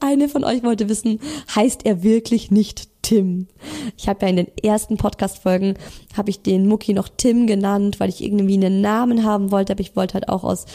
[0.00, 1.18] Eine von euch wollte wissen,
[1.54, 3.48] heißt er wirklich nicht Tim?
[3.96, 5.74] Ich habe ja in den ersten Podcast-Folgen,
[6.16, 9.80] habe ich den Mucki noch Tim genannt, weil ich irgendwie einen Namen haben wollte, aber
[9.80, 10.66] ich wollte halt auch aus,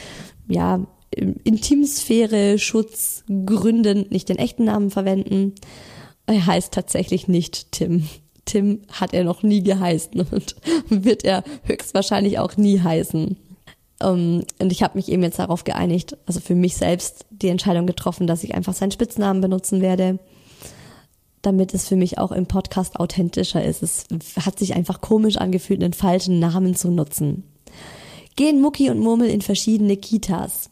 [0.48, 0.86] ja,
[1.44, 5.54] Intimsphäre, Schutzgründen nicht den echten Namen verwenden.
[6.26, 8.08] Er heißt tatsächlich nicht Tim.
[8.46, 10.56] Tim hat er noch nie geheißen und
[10.90, 13.38] wird er höchstwahrscheinlich auch nie heißen.
[14.02, 17.86] Ähm, und ich habe mich eben jetzt darauf geeinigt, also für mich selbst die Entscheidung
[17.86, 20.20] getroffen, dass ich einfach seinen Spitznamen benutzen werde,
[21.42, 23.84] damit es für mich auch im Podcast authentischer ist.
[23.84, 24.06] Es
[24.44, 27.44] hat sich einfach komisch angefühlt, einen falschen Namen zu nutzen.
[28.36, 30.70] Gehen Mucki und Murmel in verschiedene Kitas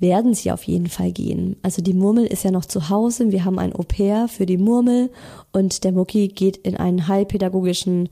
[0.00, 1.56] werden sie auf jeden Fall gehen.
[1.62, 5.10] Also die Murmel ist ja noch zu Hause, wir haben ein Au-pair für die Murmel
[5.52, 8.08] und der Mucki geht in einen heilpädagogischen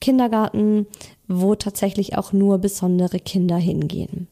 [0.00, 0.86] Kindergarten,
[1.26, 4.28] wo tatsächlich auch nur besondere Kinder hingehen.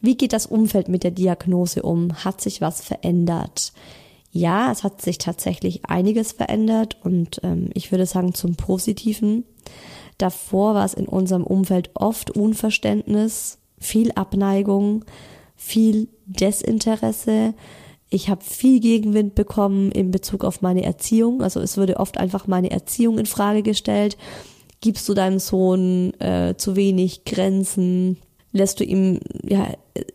[0.00, 2.24] Wie geht das Umfeld mit der Diagnose um?
[2.24, 3.72] Hat sich was verändert?
[4.30, 9.44] Ja, es hat sich tatsächlich einiges verändert und ähm, ich würde sagen zum Positiven.
[10.18, 15.04] Davor war es in unserem Umfeld oft Unverständnis viel Abneigung,
[15.56, 17.54] viel Desinteresse.
[18.08, 21.42] Ich habe viel Gegenwind bekommen in Bezug auf meine Erziehung.
[21.42, 24.16] Also es wurde oft einfach meine Erziehung in Frage gestellt.
[24.80, 28.18] Gibst du deinem Sohn äh, zu wenig Grenzen?
[28.52, 29.66] Lässt du ihm, ja,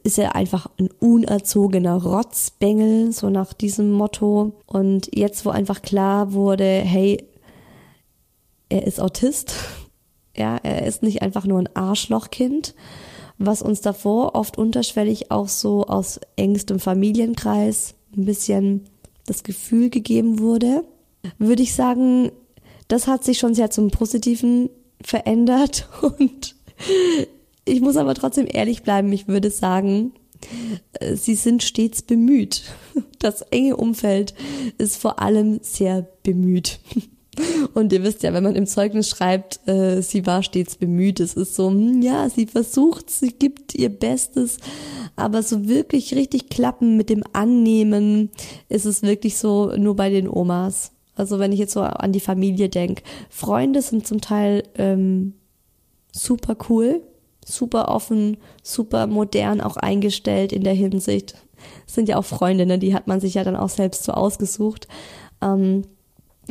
[0.04, 4.54] ist er einfach ein unerzogener Rotzbengel, so nach diesem Motto.
[4.66, 7.24] Und jetzt, wo einfach klar wurde, hey,
[8.70, 9.54] er ist Autist,
[10.36, 12.74] ja, er ist nicht einfach nur ein Arschlochkind,
[13.46, 18.86] was uns davor oft unterschwellig auch so aus engstem Familienkreis ein bisschen
[19.26, 20.84] das Gefühl gegeben wurde,
[21.38, 22.32] würde ich sagen,
[22.88, 24.70] das hat sich schon sehr zum Positiven
[25.02, 26.56] verändert und
[27.66, 30.14] ich muss aber trotzdem ehrlich bleiben, ich würde sagen,
[31.14, 32.64] sie sind stets bemüht.
[33.20, 34.34] Das enge Umfeld
[34.80, 36.80] ist vor allem sehr bemüht.
[37.74, 41.34] Und ihr wisst ja, wenn man im Zeugnis schreibt, äh, sie war stets bemüht, es
[41.34, 44.58] ist so, hm, ja, sie versucht, sie gibt ihr Bestes,
[45.16, 48.30] aber so wirklich richtig klappen mit dem Annehmen
[48.70, 50.92] ist es wirklich so nur bei den Omas.
[51.16, 55.34] Also wenn ich jetzt so an die Familie denke, Freunde sind zum Teil ähm,
[56.12, 57.02] super cool,
[57.46, 61.36] super offen, super modern auch eingestellt in der Hinsicht.
[61.86, 64.88] Das sind ja auch Freundinnen, die hat man sich ja dann auch selbst so ausgesucht.
[65.42, 65.84] Ähm,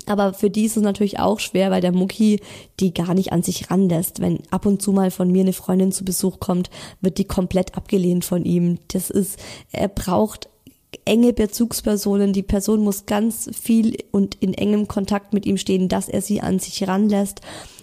[0.07, 2.41] aber für die ist es natürlich auch schwer, weil der Mucki
[2.79, 4.21] die gar nicht an sich ranlässt.
[4.21, 7.77] Wenn ab und zu mal von mir eine Freundin zu Besuch kommt, wird die komplett
[7.77, 8.79] abgelehnt von ihm.
[8.89, 9.39] Das ist,
[9.73, 10.49] er braucht
[11.05, 12.33] enge Bezugspersonen.
[12.33, 16.41] Die Person muss ganz viel und in engem Kontakt mit ihm stehen, dass er sie
[16.41, 17.41] an sich ranlässt.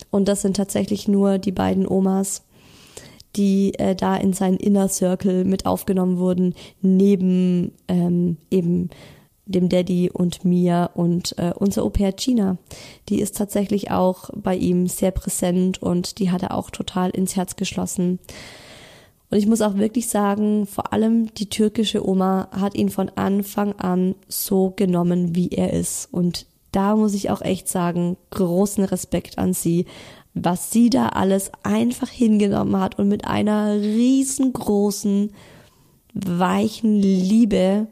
[0.09, 2.43] Und das sind tatsächlich nur die beiden Omas,
[3.35, 8.89] die äh, da in seinen Inner Circle mit aufgenommen wurden, neben ähm, eben
[9.47, 12.57] dem Daddy und mir und äh, unser Au-pair Gina.
[13.09, 17.35] Die ist tatsächlich auch bei ihm sehr präsent und die hat er auch total ins
[17.35, 18.19] Herz geschlossen.
[19.29, 23.73] Und ich muss auch wirklich sagen, vor allem die türkische Oma hat ihn von Anfang
[23.73, 26.07] an so genommen, wie er ist.
[26.11, 29.85] Und da muss ich auch echt sagen, großen Respekt an sie,
[30.33, 35.31] was sie da alles einfach hingenommen hat und mit einer riesengroßen,
[36.13, 37.87] weichen Liebe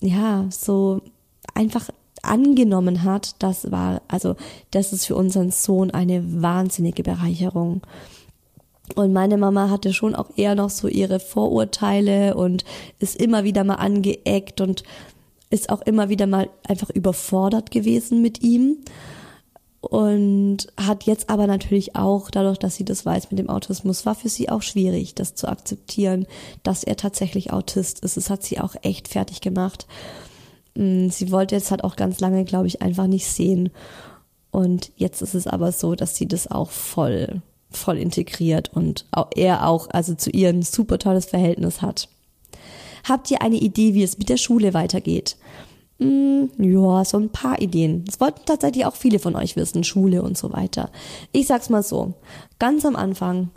[0.00, 1.02] ja, so
[1.54, 1.90] einfach
[2.22, 4.36] angenommen hat, das war, also
[4.70, 7.82] das ist für unseren Sohn eine wahnsinnige Bereicherung.
[8.94, 12.64] Und meine Mama hatte schon auch eher noch so ihre Vorurteile und
[12.98, 14.84] ist immer wieder mal angeeckt und
[15.50, 18.78] ist auch immer wieder mal einfach überfordert gewesen mit ihm
[19.80, 24.14] und hat jetzt aber natürlich auch, dadurch, dass sie das weiß mit dem Autismus, war
[24.14, 26.26] für sie auch schwierig, das zu akzeptieren,
[26.62, 28.16] dass er tatsächlich Autist ist.
[28.16, 29.86] Es hat sie auch echt fertig gemacht.
[30.74, 33.70] Mm, sie wollte jetzt halt auch ganz lange, glaube ich, einfach nicht sehen.
[34.50, 39.28] Und jetzt ist es aber so, dass sie das auch voll, voll integriert und auch
[39.36, 42.08] er auch, also zu ihr ein super tolles Verhältnis hat.
[43.04, 45.36] Habt ihr eine Idee, wie es mit der Schule weitergeht?
[45.98, 48.04] Mm, ja, so ein paar Ideen.
[48.04, 50.90] Das wollten tatsächlich auch viele von euch wissen, Schule und so weiter.
[51.32, 52.14] Ich sag's mal so,
[52.58, 53.50] ganz am Anfang,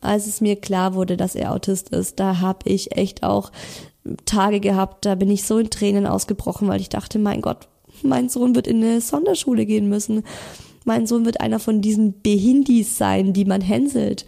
[0.00, 3.50] als es mir klar wurde, dass er Autist ist, da habe ich echt auch
[4.24, 7.68] Tage gehabt, da bin ich so in Tränen ausgebrochen, weil ich dachte, mein Gott,
[8.02, 10.22] mein Sohn wird in eine Sonderschule gehen müssen.
[10.84, 14.26] Mein Sohn wird einer von diesen Behindis sein, die man hänselt.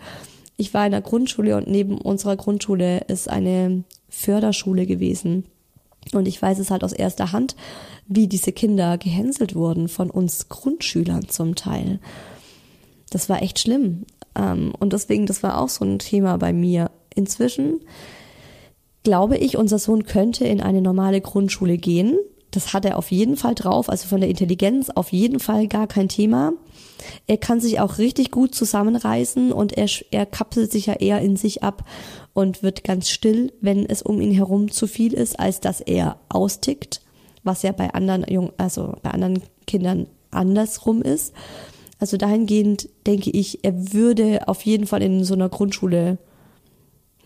[0.56, 5.44] Ich war in der Grundschule und neben unserer Grundschule ist eine Förderschule gewesen.
[6.12, 7.56] Und ich weiß es halt aus erster Hand,
[8.06, 12.00] wie diese Kinder gehänselt wurden von uns Grundschülern zum Teil.
[13.10, 14.04] Das war echt schlimm.
[14.34, 16.90] Ähm, und deswegen, das war auch so ein Thema bei mir.
[17.14, 17.80] Inzwischen
[19.02, 22.18] glaube ich, unser Sohn könnte in eine normale Grundschule gehen.
[22.58, 25.86] Das hat er auf jeden Fall drauf, also von der Intelligenz auf jeden Fall gar
[25.86, 26.54] kein Thema.
[27.28, 31.36] Er kann sich auch richtig gut zusammenreißen und er, er kapselt sich ja eher in
[31.36, 31.84] sich ab
[32.34, 36.18] und wird ganz still, wenn es um ihn herum zu viel ist, als dass er
[36.30, 37.00] austickt,
[37.44, 41.34] was ja bei anderen Jungen, also bei anderen Kindern andersrum ist.
[42.00, 46.18] Also dahingehend denke ich, er würde auf jeden Fall in so einer Grundschule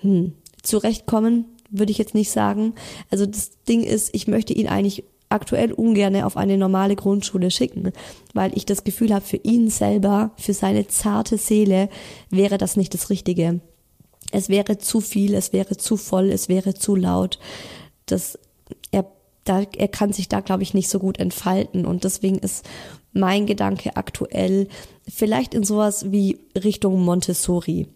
[0.03, 2.75] hm, zurechtkommen, würde ich jetzt nicht sagen.
[3.11, 7.93] Also das Ding ist, ich möchte ihn eigentlich aktuell ungerne auf eine normale Grundschule schicken,
[8.35, 11.89] weil ich das Gefühl habe, für ihn selber, für seine zarte Seele
[12.31, 13.61] wäre das nicht das Richtige
[14.33, 17.39] es wäre zu viel, es wäre zu voll, es wäre zu laut.
[18.07, 18.39] Das,
[18.91, 19.07] er,
[19.45, 21.85] da, er kann sich da, glaube ich, nicht so gut entfalten.
[21.85, 22.65] Und deswegen ist
[23.13, 24.69] mein Gedanke aktuell
[25.07, 27.89] vielleicht in sowas wie Richtung Montessori.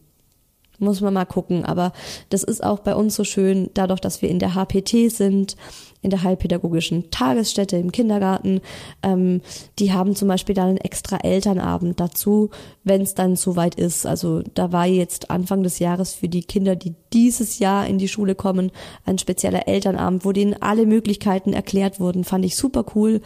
[0.79, 1.65] Muss man mal gucken.
[1.65, 1.93] Aber
[2.29, 5.57] das ist auch bei uns so schön, dadurch, dass wir in der HPT sind,
[6.03, 8.61] in der Heilpädagogischen Tagesstätte im Kindergarten.
[9.03, 9.41] Ähm,
[9.79, 12.51] die haben zum Beispiel dann einen extra Elternabend dazu,
[12.85, 14.07] wenn es dann soweit ist.
[14.07, 18.09] Also da war jetzt Anfang des Jahres für die Kinder, die dieses Jahr in die
[18.09, 18.71] Schule kommen,
[19.05, 22.25] ein spezieller Elternabend, wo denen alle Möglichkeiten erklärt wurden.
[22.25, 23.21] Fand ich super cool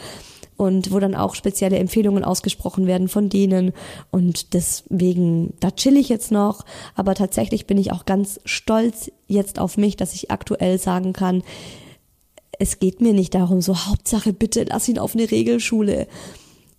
[0.60, 3.72] und wo dann auch spezielle Empfehlungen ausgesprochen werden von denen.
[4.10, 6.66] Und deswegen, da chill ich jetzt noch.
[6.94, 11.42] Aber tatsächlich bin ich auch ganz stolz jetzt auf mich, dass ich aktuell sagen kann,
[12.58, 16.06] es geht mir nicht darum, so Hauptsache bitte lass ihn auf eine Regelschule,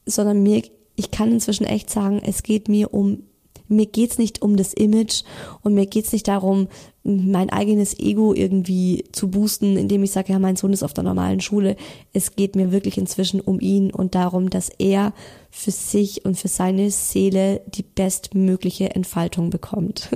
[0.06, 0.62] sondern mir,
[0.96, 3.24] ich kann inzwischen echt sagen, es geht mir um,
[3.72, 5.24] mir geht's nicht um das Image
[5.62, 6.68] und mir geht's nicht darum,
[7.04, 11.04] mein eigenes Ego irgendwie zu boosten, indem ich sage, ja, mein Sohn ist auf der
[11.04, 11.76] normalen Schule.
[12.14, 15.14] Es geht mir wirklich inzwischen um ihn und darum, dass er
[15.50, 20.10] für sich und für seine Seele die bestmögliche Entfaltung bekommt.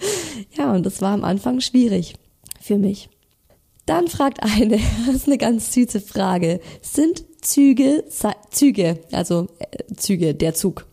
[0.56, 2.14] ja, und das war am Anfang schwierig
[2.60, 3.10] für mich.
[3.84, 8.04] Dann fragt eine, das ist eine ganz süße Frage, sind Züge,
[8.50, 10.86] Züge, also äh, Züge, der Zug,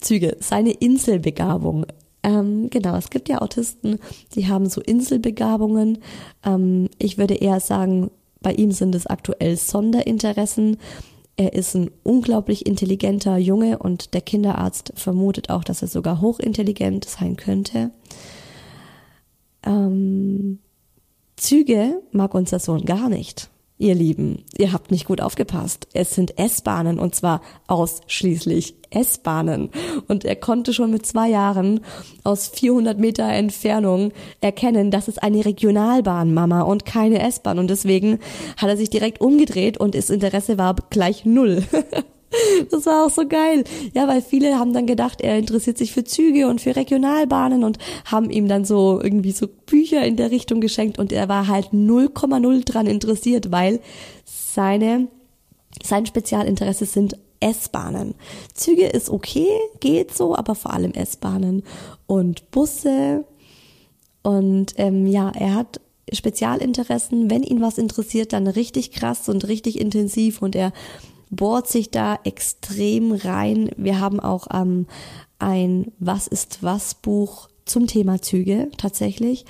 [0.00, 1.86] Züge, seine Inselbegabung?
[2.22, 3.98] Ähm, genau, es gibt ja Autisten,
[4.34, 5.98] die haben so Inselbegabungen.
[6.44, 10.78] Ähm, ich würde eher sagen, bei ihm sind es aktuell Sonderinteressen.
[11.36, 17.04] Er ist ein unglaublich intelligenter Junge und der Kinderarzt vermutet auch, dass er sogar hochintelligent
[17.04, 17.90] sein könnte.
[19.64, 20.60] Ähm,
[21.36, 23.50] Züge mag unser Sohn gar nicht.
[23.76, 25.88] Ihr Lieben, ihr habt nicht gut aufgepasst.
[25.94, 29.70] Es sind S-Bahnen und zwar ausschließlich S-Bahnen.
[30.06, 31.80] Und er konnte schon mit zwei Jahren
[32.22, 37.58] aus 400 Meter Entfernung erkennen, dass es eine Regionalbahn, Mama, und keine S-Bahn.
[37.58, 38.20] Und deswegen
[38.58, 41.64] hat er sich direkt umgedreht und das Interesse war gleich null.
[42.70, 43.64] Das war auch so geil.
[43.92, 47.78] Ja, weil viele haben dann gedacht, er interessiert sich für Züge und für Regionalbahnen und
[48.04, 51.68] haben ihm dann so irgendwie so Bücher in der Richtung geschenkt und er war halt
[51.72, 53.80] 0,0 dran interessiert, weil
[54.24, 55.08] seine,
[55.82, 58.14] sein Spezialinteresse sind S-Bahnen.
[58.54, 59.48] Züge ist okay,
[59.80, 61.62] geht so, aber vor allem S-Bahnen
[62.06, 63.24] und Busse.
[64.22, 67.30] Und ähm, ja, er hat Spezialinteressen.
[67.30, 70.72] Wenn ihn was interessiert, dann richtig krass und richtig intensiv und er
[71.30, 73.70] bohrt sich da extrem rein.
[73.76, 74.86] Wir haben auch ähm,
[75.38, 79.44] ein Was ist was Buch zum Thema Züge tatsächlich,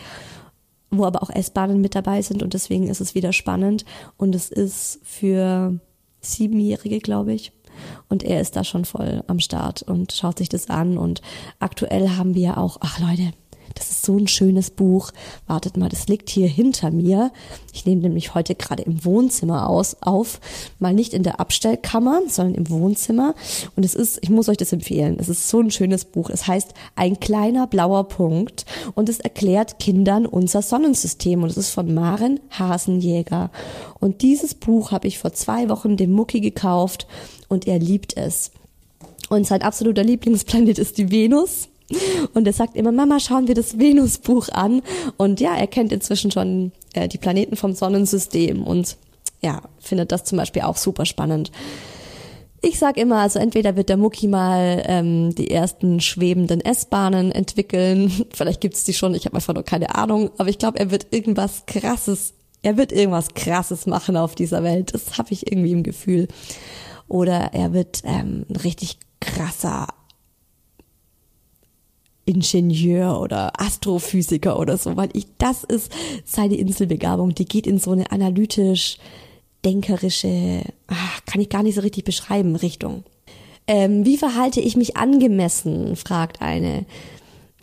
[0.90, 3.84] wo aber auch S-Bahnen mit dabei sind und deswegen ist es wieder spannend
[4.16, 5.78] und es ist für
[6.20, 7.52] Siebenjährige, glaube ich.
[8.08, 10.96] Und er ist da schon voll am Start und schaut sich das an.
[10.96, 11.22] Und
[11.58, 13.32] aktuell haben wir auch, ach Leute,
[13.74, 15.10] das ist so ein schönes Buch.
[15.46, 17.32] Wartet mal, das liegt hier hinter mir.
[17.72, 20.40] Ich nehme nämlich heute gerade im Wohnzimmer aus, auf.
[20.78, 23.34] Mal nicht in der Abstellkammer, sondern im Wohnzimmer.
[23.76, 25.16] Und es ist, ich muss euch das empfehlen.
[25.18, 26.30] Es ist so ein schönes Buch.
[26.30, 28.64] Es heißt Ein kleiner blauer Punkt.
[28.94, 31.42] Und es erklärt Kindern unser Sonnensystem.
[31.42, 33.50] Und es ist von Maren Hasenjäger.
[33.98, 37.06] Und dieses Buch habe ich vor zwei Wochen dem Mucki gekauft.
[37.48, 38.52] Und er liebt es.
[39.30, 41.68] Und sein absoluter Lieblingsplanet ist die Venus.
[42.35, 44.83] Und er sagt immer, Mama, schauen wir das Venusbuch an.
[45.16, 48.96] Und ja, er kennt inzwischen schon äh, die Planeten vom Sonnensystem und
[49.40, 51.52] ja, findet das zum Beispiel auch super spannend.
[52.62, 58.11] Ich sag immer, also entweder wird der Mucki mal ähm, die ersten schwebenden S-Bahnen entwickeln,
[58.33, 61.09] vielleicht gibt's die schon, ich habe einfach noch keine Ahnung, aber ich glaube, er wird
[61.11, 64.94] irgendwas krasses, er wird irgendwas krasses machen auf dieser Welt.
[64.94, 66.28] Das habe ich irgendwie im Gefühl.
[67.07, 69.88] Oder er wird ähm, ein richtig krasser
[72.26, 75.92] Ingenieur oder Astrophysiker oder so, weil ich, das ist
[76.24, 78.98] seine Inselbegabung, die geht in so eine analytisch
[79.64, 83.04] denkerische, ach, kann ich gar nicht so richtig beschreiben, Richtung.
[83.66, 86.84] Ähm, wie verhalte ich mich angemessen, fragt eine.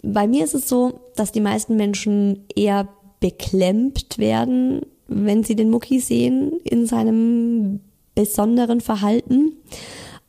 [0.02, 2.88] Bei mir ist es so, dass die meisten Menschen eher
[3.19, 7.82] beklemmt werden, wenn sie den Mucki sehen in seinem
[8.15, 9.54] besonderen Verhalten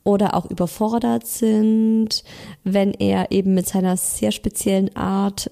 [0.03, 2.23] oder auch überfordert sind,
[2.63, 5.49] wenn er eben mit seiner sehr speziellen Art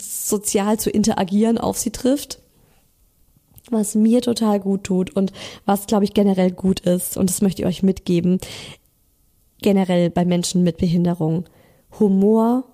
[0.00, 2.40] sozial zu interagieren auf sie trifft.
[3.70, 5.32] Was mir total gut tut und
[5.64, 8.38] was, glaube ich, generell gut ist, und das möchte ich euch mitgeben,
[9.62, 11.44] generell bei Menschen mit Behinderung,
[11.98, 12.64] Humor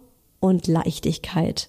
[0.40, 1.68] und Leichtigkeit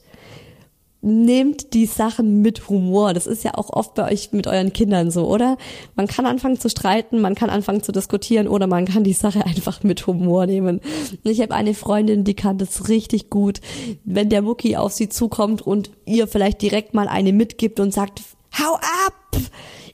[1.08, 3.14] nehmt die Sachen mit Humor.
[3.14, 5.58] Das ist ja auch oft bei euch mit euren Kindern so, oder?
[5.96, 9.46] Man kann anfangen zu streiten, man kann anfangen zu diskutieren oder man kann die Sache
[9.46, 10.82] einfach mit Humor nehmen.
[11.24, 13.62] Ich habe eine Freundin, die kann das richtig gut,
[14.04, 18.22] wenn der Mucki auf sie zukommt und ihr vielleicht direkt mal eine mitgibt und sagt,
[18.60, 19.42] hau ab!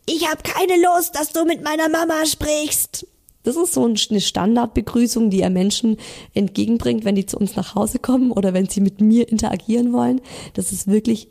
[0.06, 3.08] Ich habe keine Lust, dass du mit meiner Mama sprichst.
[3.44, 5.98] Das ist so eine Standardbegrüßung, die er Menschen
[6.34, 10.22] entgegenbringt, wenn die zu uns nach Hause kommen oder wenn sie mit mir interagieren wollen.
[10.54, 11.28] Das ist wirklich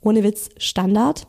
[0.00, 1.26] ohne Witz Standard.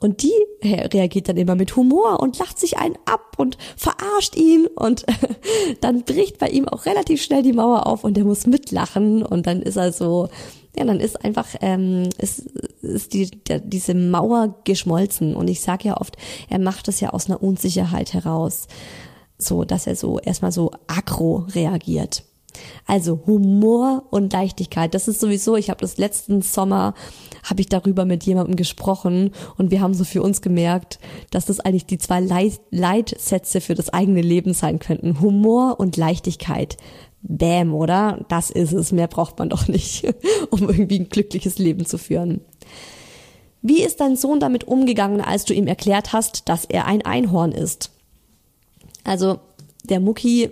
[0.00, 0.32] Und die
[0.64, 5.04] reagiert dann immer mit Humor und lacht sich einen ab und verarscht ihn und
[5.80, 9.46] dann bricht bei ihm auch relativ schnell die Mauer auf und er muss mitlachen und
[9.46, 10.28] dann ist er so,
[10.76, 12.40] ja, dann ist einfach ähm, ist,
[12.82, 16.16] ist die, der, diese Mauer geschmolzen und ich sage ja oft,
[16.48, 18.66] er macht das ja aus einer Unsicherheit heraus,
[19.42, 22.24] so dass er so erstmal so aggro reagiert.
[22.86, 26.94] Also Humor und Leichtigkeit, das ist sowieso, ich habe das letzten Sommer,
[27.44, 30.98] habe ich darüber mit jemandem gesprochen und wir haben so für uns gemerkt,
[31.30, 35.20] dass das eigentlich die zwei Leit Leitsätze für das eigene Leben sein könnten.
[35.20, 36.76] Humor und Leichtigkeit.
[37.22, 38.24] Bäm, oder?
[38.28, 38.90] Das ist es.
[38.90, 40.04] Mehr braucht man doch nicht,
[40.50, 42.40] um irgendwie ein glückliches Leben zu führen.
[43.62, 47.52] Wie ist dein Sohn damit umgegangen, als du ihm erklärt hast, dass er ein Einhorn
[47.52, 47.91] ist?
[49.04, 49.40] Also,
[49.84, 50.50] der Mucki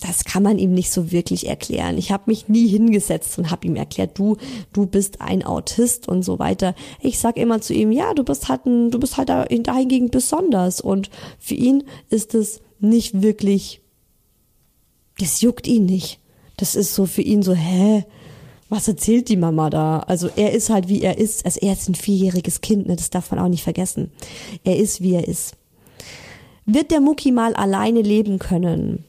[0.00, 1.98] das kann man ihm nicht so wirklich erklären.
[1.98, 4.38] Ich habe mich nie hingesetzt und habe ihm erklärt, du,
[4.72, 6.74] du bist ein Autist und so weiter.
[7.00, 10.80] Ich sag immer zu ihm, ja, du bist halt ein, du bist halt dahingegen besonders
[10.80, 13.82] und für ihn ist es nicht wirklich,
[15.18, 16.18] das juckt ihn nicht.
[16.56, 18.04] Das ist so für ihn so, hä?
[18.70, 19.98] Was erzählt die Mama da?
[20.00, 21.44] Also er ist halt wie er ist.
[21.44, 22.96] Also er ist ein vierjähriges Kind, ne?
[22.96, 24.12] das darf man auch nicht vergessen.
[24.64, 25.56] Er ist wie er ist.
[26.72, 29.04] Wird der Mucki mal alleine leben können?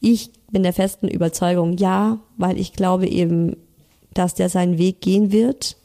[0.00, 3.56] Ich bin der festen Überzeugung, ja, weil ich glaube eben,
[4.12, 5.78] dass der seinen Weg gehen wird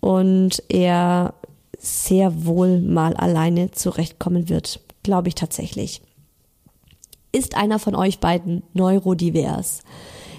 [0.00, 1.32] und er
[1.78, 4.80] sehr wohl mal alleine zurechtkommen wird.
[5.02, 6.02] Glaube ich tatsächlich.
[7.32, 9.80] Ist einer von euch beiden neurodivers?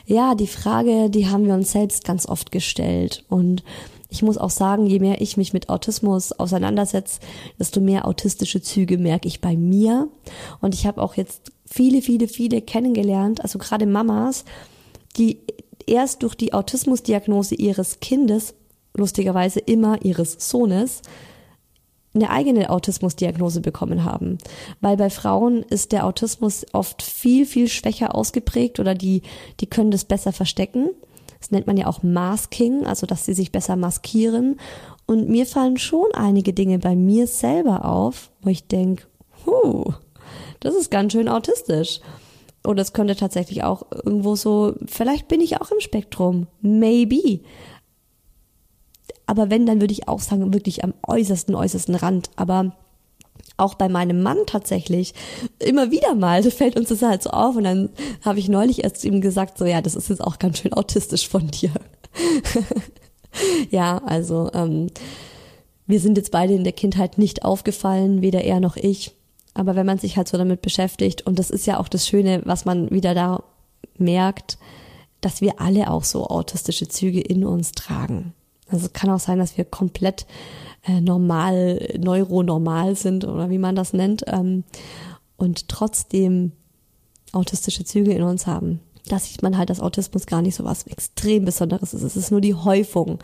[0.06, 3.64] Ja, die Frage, die haben wir uns selbst ganz oft gestellt und
[4.10, 7.20] ich muss auch sagen, je mehr ich mich mit Autismus auseinandersetze,
[7.60, 10.08] desto mehr autistische Züge merke ich bei mir.
[10.62, 14.46] Und ich habe auch jetzt viele, viele, viele kennengelernt, also gerade Mamas,
[15.18, 15.40] die
[15.86, 18.54] erst durch die Autismusdiagnose ihres Kindes,
[18.96, 21.02] lustigerweise immer ihres Sohnes,
[22.14, 24.38] eine eigene Autismusdiagnose bekommen haben.
[24.82, 29.22] Weil bei Frauen ist der Autismus oft viel, viel schwächer ausgeprägt oder die,
[29.60, 30.90] die können das besser verstecken.
[31.48, 34.60] Das nennt man ja auch Masking, also dass sie sich besser maskieren.
[35.06, 39.06] Und mir fallen schon einige Dinge bei mir selber auf, wo ich denke,
[39.46, 39.94] huh,
[40.60, 42.02] das ist ganz schön autistisch.
[42.66, 46.48] Und es könnte tatsächlich auch irgendwo so, vielleicht bin ich auch im Spektrum.
[46.60, 47.40] Maybe.
[49.26, 52.30] Aber wenn, dann würde ich auch sagen, wirklich am äußersten, äußersten Rand.
[52.36, 52.76] Aber
[53.58, 55.14] auch bei meinem Mann tatsächlich
[55.60, 57.56] immer wieder mal so fällt uns das halt so auf.
[57.56, 57.90] Und dann
[58.22, 61.28] habe ich neulich erst ihm gesagt so ja das ist jetzt auch ganz schön autistisch
[61.28, 61.72] von dir.
[63.70, 64.88] Ja also ähm,
[65.86, 69.12] wir sind jetzt beide in der Kindheit nicht aufgefallen weder er noch ich.
[69.54, 72.42] Aber wenn man sich halt so damit beschäftigt und das ist ja auch das Schöne
[72.46, 73.44] was man wieder da
[73.98, 74.58] merkt
[75.22, 78.34] dass wir alle auch so autistische Züge in uns tragen
[78.70, 80.26] also es kann auch sein dass wir komplett
[80.88, 84.64] äh, normal, neuronormal sind oder wie man das nennt ähm,
[85.36, 86.54] und trotzdem
[87.34, 88.80] autistische Züge in uns haben.
[89.08, 92.04] Da sieht man halt, dass Autismus gar nicht so was extrem Besonderes ist.
[92.04, 93.20] Es ist nur die Häufung,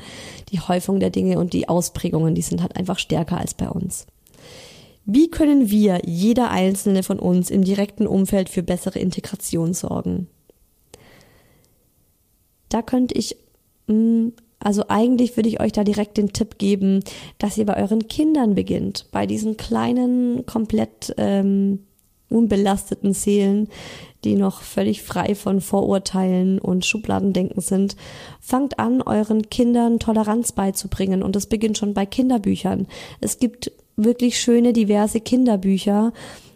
[0.49, 4.07] die Häufung der Dinge und die Ausprägungen, die sind halt einfach stärker als bei uns.
[5.05, 10.27] Wie können wir, jeder einzelne von uns, im direkten Umfeld für bessere Integration sorgen?
[12.69, 13.35] Da könnte ich
[13.87, 14.33] mh, mm,
[14.63, 17.03] also eigentlich würde ich euch da direkt den Tipp geben,
[17.37, 21.79] dass ihr bei euren Kindern beginnt, bei diesen kleinen, komplett ähm,
[22.29, 23.67] unbelasteten Seelen,
[24.23, 27.95] die noch völlig frei von Vorurteilen und Schubladendenken sind.
[28.39, 32.87] Fangt an, euren Kindern Toleranz beizubringen und das beginnt schon bei Kinderbüchern.
[33.19, 36.13] Es gibt wirklich schöne, diverse Kinderbücher,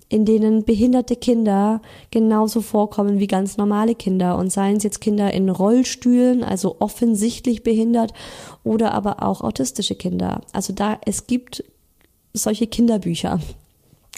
[0.09, 1.81] in denen behinderte Kinder
[2.11, 7.63] genauso vorkommen wie ganz normale Kinder und seien es jetzt Kinder in Rollstühlen, also offensichtlich
[7.63, 8.13] behindert
[8.63, 10.41] oder aber auch autistische Kinder.
[10.53, 11.63] Also da es gibt
[12.33, 13.39] solche Kinderbücher.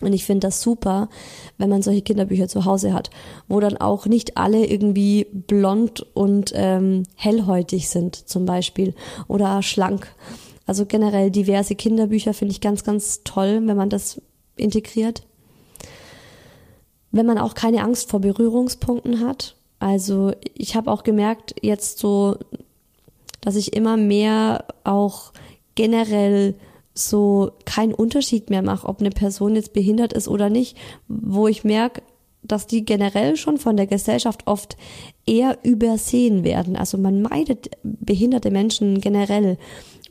[0.02, 1.10] Und ich finde das super,
[1.58, 3.10] wenn man solche Kinderbücher zu Hause hat,
[3.50, 8.94] wo dann auch nicht alle irgendwie blond und ähm, hellhäutig sind, zum Beispiel,
[9.28, 10.08] oder schlank.
[10.66, 14.22] Also generell diverse Kinderbücher finde ich ganz, ganz toll, wenn man das
[14.56, 15.24] integriert
[17.12, 19.55] wenn man auch keine Angst vor Berührungspunkten hat.
[19.80, 22.38] Also ich habe auch gemerkt jetzt so,
[23.41, 25.32] dass ich immer mehr auch
[25.76, 26.55] generell
[26.93, 31.64] so keinen Unterschied mehr mache, ob eine Person jetzt behindert ist oder nicht, wo ich
[31.64, 32.01] merke,
[32.41, 34.78] dass die generell schon von der Gesellschaft oft
[35.26, 36.76] eher übersehen werden.
[36.76, 39.57] Also man meidet behinderte Menschen generell.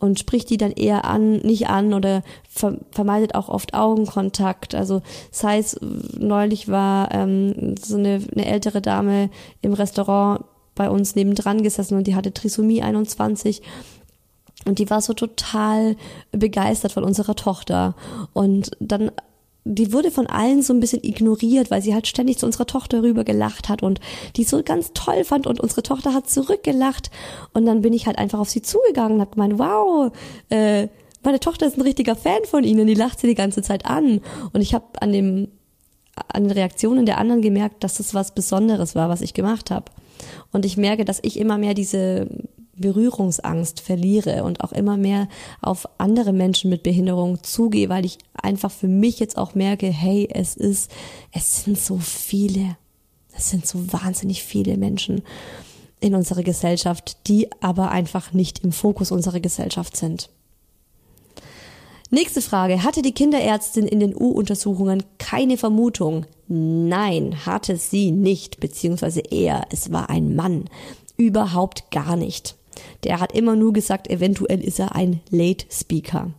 [0.00, 2.22] Und spricht die dann eher an, nicht an oder
[2.90, 4.74] vermeidet auch oft Augenkontakt.
[4.74, 5.78] Also sei es
[6.16, 9.30] neulich war ähm, so eine, eine ältere Dame
[9.62, 10.44] im Restaurant
[10.74, 13.62] bei uns nebendran gesessen und die hatte Trisomie 21
[14.64, 15.96] und die war so total
[16.32, 17.94] begeistert von unserer Tochter.
[18.32, 19.10] Und dann
[19.74, 23.02] die wurde von allen so ein bisschen ignoriert, weil sie halt ständig zu unserer Tochter
[23.02, 24.00] rüber gelacht hat und
[24.36, 27.10] die so ganz toll fand und unsere Tochter hat zurückgelacht
[27.52, 30.10] und dann bin ich halt einfach auf sie zugegangen und hab gemeint, wow,
[30.48, 30.88] äh,
[31.22, 34.20] meine Tochter ist ein richtiger Fan von ihnen, die lacht sie die ganze Zeit an
[34.52, 35.48] und ich habe an dem
[36.26, 39.92] an den Reaktionen der anderen gemerkt, dass das was Besonderes war, was ich gemacht habe.
[40.50, 42.26] Und ich merke, dass ich immer mehr diese
[42.78, 45.28] Berührungsangst verliere und auch immer mehr
[45.60, 50.28] auf andere Menschen mit Behinderung zugehe, weil ich einfach für mich jetzt auch merke, hey,
[50.32, 50.90] es ist,
[51.32, 52.76] es sind so viele,
[53.36, 55.22] es sind so wahnsinnig viele Menschen
[56.00, 60.30] in unserer Gesellschaft, die aber einfach nicht im Fokus unserer Gesellschaft sind.
[62.10, 62.84] Nächste Frage.
[62.84, 66.24] Hatte die Kinderärztin in den U-Untersuchungen keine Vermutung?
[66.46, 70.70] Nein, hatte sie nicht, beziehungsweise er, es war ein Mann.
[71.18, 72.56] Überhaupt gar nicht.
[73.04, 76.32] Der hat immer nur gesagt, eventuell ist er ein Late Speaker.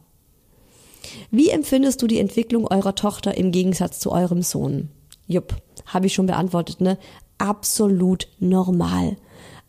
[1.31, 4.89] Wie empfindest du die Entwicklung eurer Tochter im Gegensatz zu eurem Sohn?
[5.27, 6.97] Jupp, habe ich schon beantwortet, ne?
[7.37, 9.15] Absolut normal.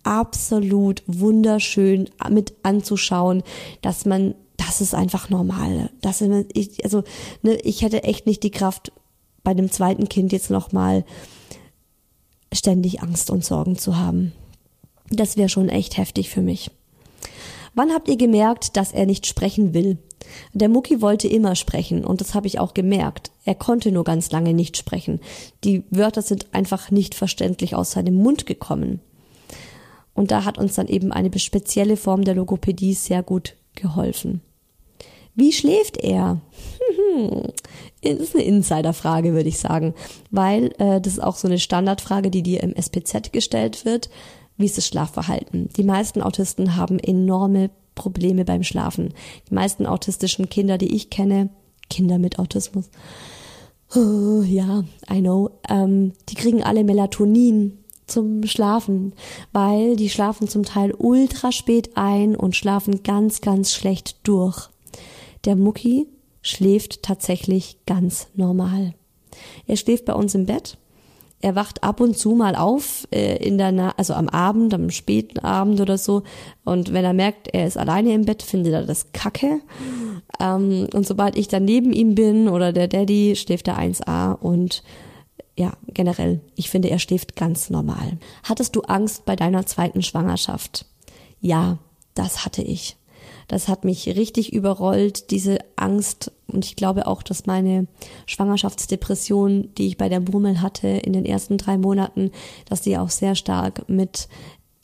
[0.03, 3.43] Absolut wunderschön mit anzuschauen,
[3.83, 5.91] dass man, das ist einfach normal.
[6.01, 7.05] Das ich, also,
[7.43, 8.93] ne, ich hätte echt nicht die Kraft,
[9.43, 11.05] bei dem zweiten Kind jetzt nochmal
[12.53, 14.33] ständig Angst und Sorgen zu haben.
[15.11, 16.71] Das wäre schon echt heftig für mich.
[17.75, 19.99] Wann habt ihr gemerkt, dass er nicht sprechen will?
[20.53, 23.31] Der Mucki wollte immer sprechen und das habe ich auch gemerkt.
[23.45, 25.21] Er konnte nur ganz lange nicht sprechen.
[25.65, 29.01] Die Wörter sind einfach nicht verständlich aus seinem Mund gekommen.
[30.15, 34.43] Und da hat uns dann eben eine spezielle Form der Logopädie sehr gut geholfen.
[35.35, 36.41] Wie schläft er?
[38.03, 39.95] Ist eine Insiderfrage, würde ich sagen,
[40.31, 44.09] weil äh, das ist auch so eine Standardfrage, die dir im SPZ gestellt wird
[44.61, 45.69] wie ist das Schlafverhalten?
[45.77, 49.15] Die meisten Autisten haben enorme Probleme beim Schlafen.
[49.49, 51.51] Die meisten autistischen Kinder, die ich kenne,
[51.89, 52.91] Kinder mit Autismus,
[53.95, 59.13] oh, ja, I know, ähm, die kriegen alle Melatonin zum Schlafen,
[59.53, 64.69] weil die schlafen zum Teil ultra spät ein und schlafen ganz, ganz schlecht durch.
[65.45, 66.07] Der Mucki
[66.43, 68.95] schläft tatsächlich ganz normal.
[69.67, 70.77] Er schläft bei uns im Bett
[71.41, 74.91] er wacht ab und zu mal auf äh, in der Na also am Abend, am
[74.91, 76.23] späten Abend oder so.
[76.65, 79.61] Und wenn er merkt, er ist alleine im Bett, findet er das Kacke.
[80.39, 84.83] Ähm, und sobald ich dann neben ihm bin oder der Daddy, schläft er 1a und
[85.57, 88.19] ja, generell, ich finde, er schläft ganz normal.
[88.45, 90.87] Hattest du Angst bei deiner zweiten Schwangerschaft?
[91.41, 91.79] Ja,
[92.15, 92.97] das hatte ich.
[93.51, 96.31] Das hat mich richtig überrollt, diese Angst.
[96.47, 97.89] Und ich glaube auch, dass meine
[98.27, 102.31] Schwangerschaftsdepression, die ich bei der Murmel hatte in den ersten drei Monaten,
[102.67, 104.29] dass die auch sehr stark mit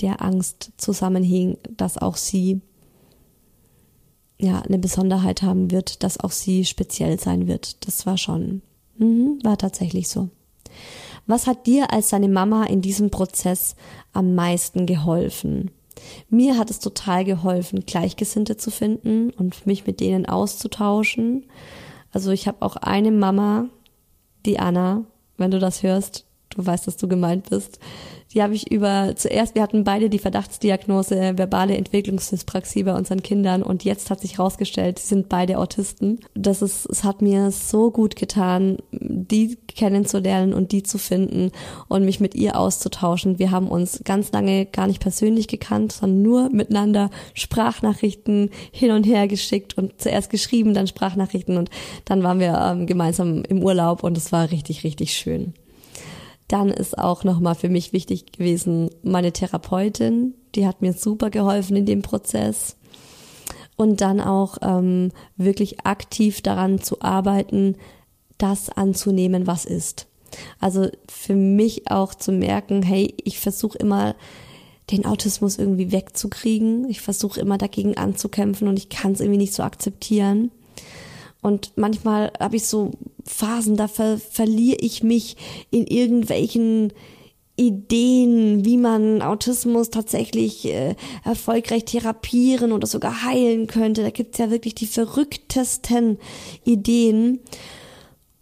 [0.01, 2.61] der Angst zusammenhing, dass auch sie
[4.37, 7.87] ja eine Besonderheit haben wird, dass auch sie speziell sein wird.
[7.87, 8.63] Das war schon,
[8.99, 10.29] mhm, war tatsächlich so.
[11.29, 13.77] Was hat dir als deine Mama in diesem Prozess
[14.13, 15.71] am meisten geholfen?
[16.29, 21.47] Mir hat es total geholfen, Gleichgesinnte zu finden und mich mit denen auszutauschen.
[22.13, 23.69] Also ich habe auch eine Mama,
[24.45, 25.05] die Anna,
[25.37, 27.79] wenn du das hörst, du weißt, dass du gemeint bist,
[28.37, 33.63] die habe ich über, zuerst, wir hatten beide die Verdachtsdiagnose verbale Entwicklungsdyspraxie bei unseren Kindern
[33.63, 36.21] und jetzt hat sich herausgestellt, sie sind beide Autisten.
[36.35, 41.51] Das ist, es hat mir so gut getan, die kennenzulernen und die zu finden
[41.89, 43.39] und mich mit ihr auszutauschen.
[43.39, 49.05] Wir haben uns ganz lange gar nicht persönlich gekannt, sondern nur miteinander Sprachnachrichten hin und
[49.05, 51.71] her geschickt und zuerst geschrieben, dann Sprachnachrichten und
[52.05, 55.55] dann waren wir ähm, gemeinsam im Urlaub und es war richtig, richtig schön.
[56.49, 61.77] Dann ist auch nochmal für mich wichtig gewesen, meine Therapeutin, die hat mir super geholfen
[61.77, 62.77] in dem Prozess.
[63.77, 67.77] Und dann auch ähm, wirklich aktiv daran zu arbeiten,
[68.39, 70.07] das anzunehmen, was ist.
[70.61, 74.15] Also für mich auch zu merken, hey, ich versuche immer
[74.91, 76.89] den Autismus irgendwie wegzukriegen.
[76.89, 80.51] Ich versuche immer dagegen anzukämpfen und ich kann es irgendwie nicht so akzeptieren.
[81.43, 82.93] Und manchmal habe ich so
[83.27, 85.37] Phasen, da ver verliere ich mich
[85.71, 86.93] in irgendwelchen
[87.57, 94.03] Ideen, wie man Autismus tatsächlich äh, erfolgreich therapieren oder sogar heilen könnte.
[94.03, 96.19] Da gibt's ja wirklich die verrücktesten
[96.65, 97.41] Ideen.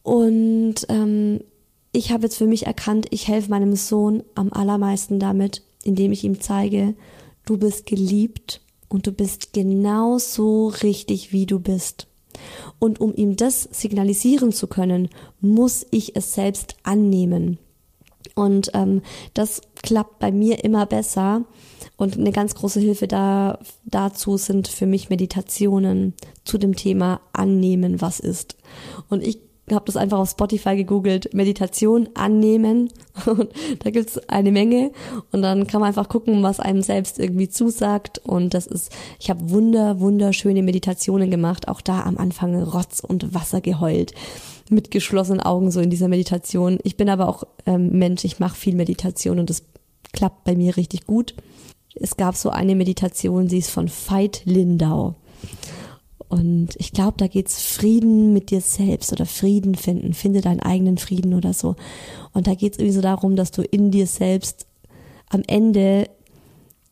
[0.03, 1.41] Und ähm,
[1.93, 6.25] ich habe jetzt für mich erkannt, ich helfe meinem Sohn am allermeisten damit, indem ich
[6.25, 6.95] ihm zeige,
[7.47, 12.09] du bist geliebt und du bist genauso richtig, wie du bist.
[12.79, 15.09] Und um ihm das signalisieren zu können,
[15.41, 17.59] muss ich es selbst annehmen.
[18.35, 19.03] Und ähm,
[19.35, 21.45] das klappt bei mir immer besser.
[21.97, 26.15] Und eine ganz große Hilfe da, dazu sind für mich Meditationen
[26.45, 28.57] zu dem Thema annehmen, was ist.
[29.09, 29.39] Und ich
[29.71, 32.91] habe das einfach auf Spotify gegoogelt, Meditation annehmen.
[33.27, 33.49] Und
[33.79, 34.93] da gibt's eine Menge.
[35.33, 38.19] Und dann kann man einfach gucken, was einem selbst irgendwie zusagt.
[38.19, 41.69] Und das ist, ich habe wunder, wunderschöne Meditationen gemacht.
[41.69, 44.13] Auch da am Anfang Rotz und Wasser geheult.
[44.69, 46.79] Mit geschlossenen Augen so in dieser Meditation.
[46.83, 49.63] Ich bin aber auch ähm, Mensch, ich mache viel Meditation und das
[50.13, 51.35] klappt bei mir richtig gut.
[51.95, 55.15] Es gab so eine Meditation, sie ist von Veit Lindau.
[56.35, 60.15] Und ich glaube, da geht's Frieden mit dir selbst oder Frieden finden.
[60.15, 61.77] Finde deinen eigenen Frieden oder so.
[62.33, 64.67] Und da geht's irgendwie so darum, dass du in dir selbst
[65.29, 66.11] am Ende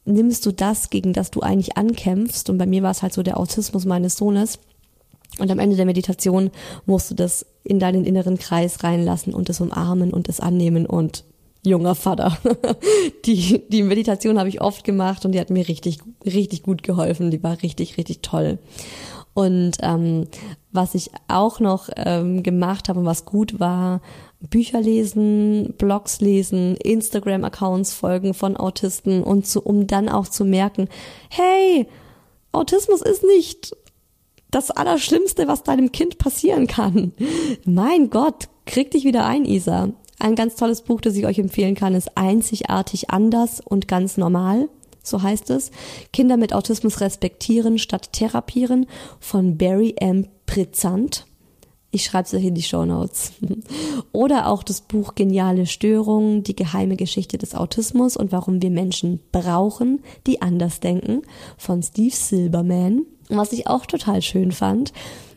[0.05, 2.51] nimmst du das, gegen das du eigentlich ankämpfst.
[2.51, 4.61] Und bei mir war es halt so der Autismus meines Sohnes.
[5.41, 6.53] Und am Ende der Meditation
[6.87, 11.25] musst du das in deinen inneren Kreis reinlassen und es umarmen und es annehmen und
[11.65, 12.39] junger Vater.
[13.25, 17.31] Die, die Meditation habe ich oft gemacht und die hat mir richtig, richtig gut geholfen.
[17.31, 18.59] Die war richtig, richtig toll.
[19.35, 20.27] Und ähm,
[20.73, 24.01] was ich auch noch ähm, gemacht habe und was gut war,
[24.41, 30.89] Bücher lesen, Blogs lesen, Instagram-Accounts folgen von Autisten und so, um dann auch zu merken,
[31.31, 31.87] hey,
[32.51, 33.77] Autismus ist nicht
[34.51, 37.13] das Allerschlimmste, was deinem Kind passieren kann.
[37.65, 39.91] Mein Gott, krieg dich wieder ein, Isa.
[40.19, 44.69] Ein ganz tolles Buch, das ich euch empfehlen kann, ist Einzigartig anders und ganz normal
[45.03, 45.71] so heißt es,
[46.13, 48.87] Kinder mit Autismus respektieren statt therapieren
[49.21, 50.29] von Barry M.
[50.47, 51.27] Prezant.
[51.95, 53.33] Ich schreibe es euch in die Show Notes.
[54.13, 59.21] Oder auch das Buch Geniale Störungen, die geheime Geschichte des Autismus und warum wir Menschen
[59.31, 61.23] brauchen, die anders denken,
[61.59, 63.03] von Steve Silberman.
[63.29, 64.93] Was ich auch total schön fand,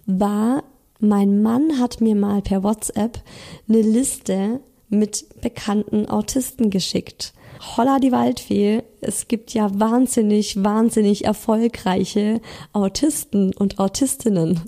[0.06, 0.64] war,
[1.00, 3.22] mein Mann hat mir mal per WhatsApp
[3.68, 7.34] eine Liste mit bekannten Autisten geschickt.
[7.60, 12.42] Holla die Waldfee, es gibt ja wahnsinnig, wahnsinnig erfolgreiche
[12.74, 14.62] Autisten und Autistinnen.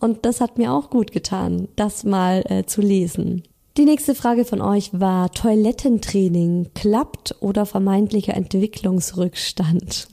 [0.00, 3.42] Und das hat mir auch gut getan, das mal äh, zu lesen.
[3.76, 10.08] Die nächste Frage von euch war Toilettentraining klappt oder vermeintlicher Entwicklungsrückstand?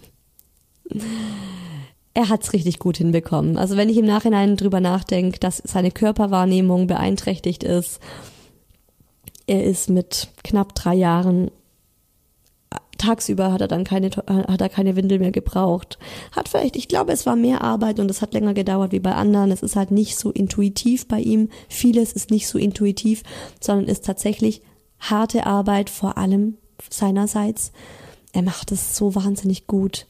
[2.13, 3.57] Er hat's richtig gut hinbekommen.
[3.57, 7.99] Also wenn ich im Nachhinein drüber nachdenke, dass seine Körperwahrnehmung beeinträchtigt ist,
[9.47, 11.51] er ist mit knapp drei Jahren
[12.97, 15.97] tagsüber hat er dann keine, hat er keine Windel mehr gebraucht.
[16.31, 19.13] Hat vielleicht, ich glaube, es war mehr Arbeit und es hat länger gedauert wie bei
[19.13, 19.51] anderen.
[19.51, 21.49] Es ist halt nicht so intuitiv bei ihm.
[21.69, 23.23] Vieles ist nicht so intuitiv,
[23.59, 24.61] sondern ist tatsächlich
[24.99, 26.57] harte Arbeit, vor allem
[26.89, 27.71] seinerseits.
[28.33, 30.07] Er macht es so wahnsinnig gut.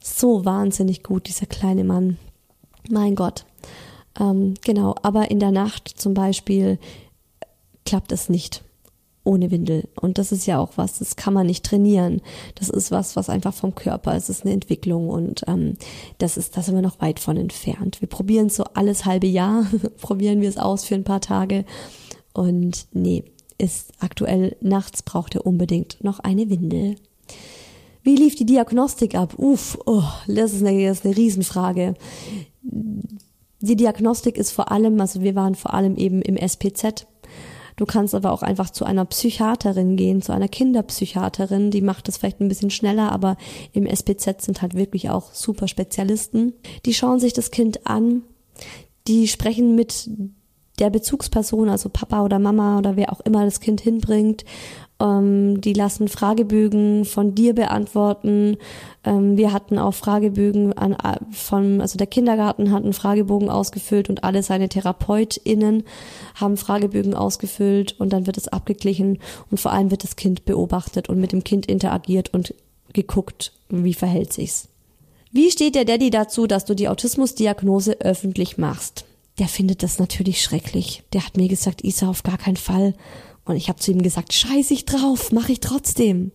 [0.00, 2.18] So wahnsinnig gut, dieser kleine Mann.
[2.88, 3.44] Mein Gott.
[4.20, 6.78] Ähm, genau, aber in der Nacht zum Beispiel
[7.84, 8.62] klappt es nicht
[9.26, 9.88] ohne Windel.
[10.00, 12.22] Und das ist ja auch was, das kann man nicht trainieren.
[12.54, 15.76] Das ist was, was einfach vom Körper, es ist eine Entwicklung und ähm,
[16.18, 18.00] das ist, da sind wir noch weit von entfernt.
[18.00, 19.66] Wir probieren so alles halbe Jahr,
[20.00, 21.64] probieren wir es aus für ein paar Tage
[22.32, 23.24] und nee,
[23.58, 26.96] ist aktuell nachts braucht er unbedingt noch eine Windel.
[28.02, 29.34] Wie lief die Diagnostik ab?
[29.36, 31.94] Uff, oh, das ist eine, das ist eine Riesenfrage.
[32.62, 37.06] Die Diagnostik ist vor allem, also wir waren vor allem eben im SPZ,
[37.76, 42.16] Du kannst aber auch einfach zu einer Psychiaterin gehen, zu einer Kinderpsychiaterin, die macht das
[42.16, 43.36] vielleicht ein bisschen schneller, aber
[43.72, 46.54] im SPZ sind halt wirklich auch super Spezialisten.
[46.86, 48.22] Die schauen sich das Kind an,
[49.06, 50.08] die sprechen mit
[50.78, 54.44] der Bezugsperson, also Papa oder Mama oder wer auch immer das Kind hinbringt
[55.00, 58.56] ähm, die lassen Fragebögen von dir beantworten.
[59.04, 64.08] Ähm, wir hatten auch Fragebögen an, äh, von, also der Kindergarten hat einen Fragebogen ausgefüllt
[64.08, 65.84] und alle seine TherapeutInnen
[66.34, 69.18] haben Fragebögen ausgefüllt und dann wird es abgeglichen
[69.50, 72.54] und vor allem wird das Kind beobachtet und mit dem Kind interagiert und
[72.92, 74.68] geguckt, wie verhält sich's.
[75.32, 79.04] Wie steht der Daddy dazu, dass du die Autismusdiagnose öffentlich machst?
[79.38, 81.02] Der findet das natürlich schrecklich.
[81.12, 82.94] Der hat mir gesagt, Isa, auf gar keinen Fall.
[83.46, 86.32] Und ich habe zu ihm gesagt, scheiß ich drauf, mache ich trotzdem.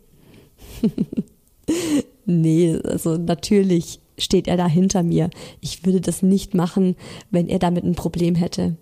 [2.26, 5.30] nee, also natürlich steht er da hinter mir.
[5.60, 6.96] Ich würde das nicht machen,
[7.30, 8.78] wenn er damit ein Problem hätte.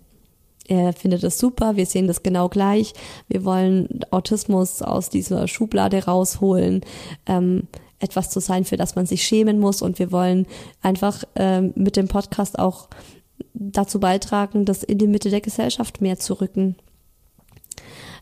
[0.68, 2.94] Er findet das super, wir sehen das genau gleich.
[3.26, 6.82] Wir wollen Autismus aus dieser Schublade rausholen,
[7.26, 7.66] ähm,
[7.98, 9.82] etwas zu sein, für das man sich schämen muss.
[9.82, 10.46] Und wir wollen
[10.80, 12.88] einfach ähm, mit dem Podcast auch
[13.54, 16.76] dazu beitragen, das in die Mitte der Gesellschaft mehr zu rücken.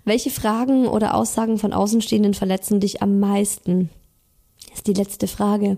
[0.09, 3.91] Welche Fragen oder Aussagen von Außenstehenden verletzen dich am meisten?
[4.73, 5.77] ist die letzte Frage.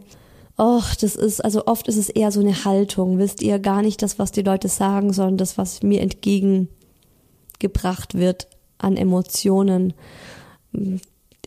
[0.56, 4.02] Och, das ist, also oft ist es eher so eine Haltung, wisst ihr, gar nicht
[4.02, 8.46] das, was die Leute sagen, sondern das, was mir entgegengebracht wird
[8.78, 9.94] an Emotionen.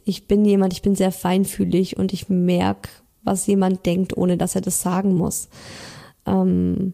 [0.04, 2.90] Ich bin jemand, ich bin sehr feinfühlig und ich merke,
[3.24, 5.48] was jemand denkt, ohne dass er das sagen muss.
[6.26, 6.92] Ähm,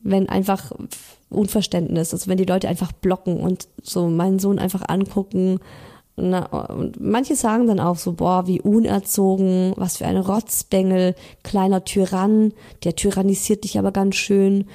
[0.00, 0.70] wenn einfach
[1.32, 5.60] Unverständnis, also wenn die Leute einfach blocken und so meinen Sohn einfach angucken,
[6.16, 11.84] na, und manche sagen dann auch so, boah, wie unerzogen, was für ein Rotzbengel, kleiner
[11.84, 12.52] Tyrann,
[12.84, 14.66] der tyrannisiert dich aber ganz schön.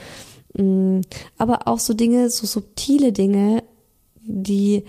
[0.55, 1.01] Mm,
[1.37, 3.63] aber auch so Dinge, so subtile Dinge,
[4.23, 4.83] die,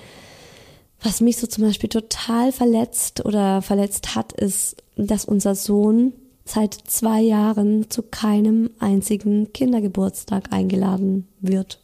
[1.02, 6.14] was mich so zum Beispiel total verletzt oder verletzt hat, ist, dass unser Sohn
[6.48, 11.80] seit zwei Jahren zu keinem einzigen Kindergeburtstag eingeladen wird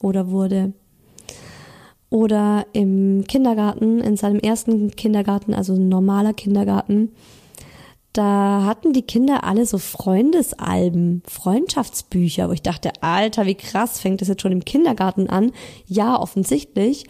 [0.00, 0.72] oder wurde.
[2.10, 7.12] Oder im Kindergarten, in seinem ersten Kindergarten, also normaler Kindergarten,
[8.14, 14.22] da hatten die Kinder alle so Freundesalben, Freundschaftsbücher, wo ich dachte, Alter, wie krass, fängt
[14.22, 15.52] das jetzt schon im Kindergarten an?
[15.86, 17.04] Ja, offensichtlich.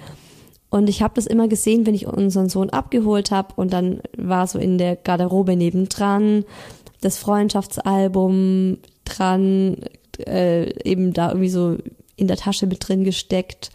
[0.71, 4.47] Und ich habe das immer gesehen, wenn ich unseren Sohn abgeholt habe und dann war
[4.47, 6.45] so in der Garderobe nebendran
[7.01, 9.77] das Freundschaftsalbum dran,
[10.19, 11.77] äh, eben da irgendwie so
[12.16, 13.71] in der Tasche mit drin gesteckt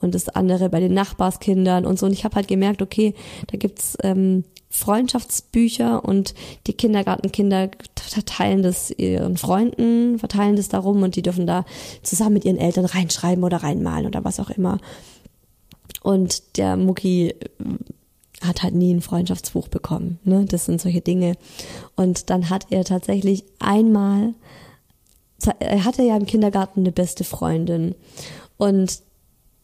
[0.00, 2.06] und das andere bei den Nachbarskindern und so.
[2.06, 3.14] Und ich habe halt gemerkt, okay,
[3.48, 6.34] da gibt's ähm, Freundschaftsbücher und
[6.68, 11.64] die Kindergartenkinder verteilen das ihren Freunden, verteilen das darum und die dürfen da
[12.02, 14.78] zusammen mit ihren Eltern reinschreiben oder reinmalen oder was auch immer.
[16.00, 17.36] Und der Mucki äh,
[18.42, 20.18] hat halt nie ein Freundschaftsbuch bekommen.
[20.24, 20.46] Ne?
[20.46, 21.36] Das sind solche Dinge.
[21.94, 24.34] Und dann hat er tatsächlich einmal,
[25.58, 27.94] er hatte ja im Kindergarten eine beste Freundin.
[28.56, 29.00] Und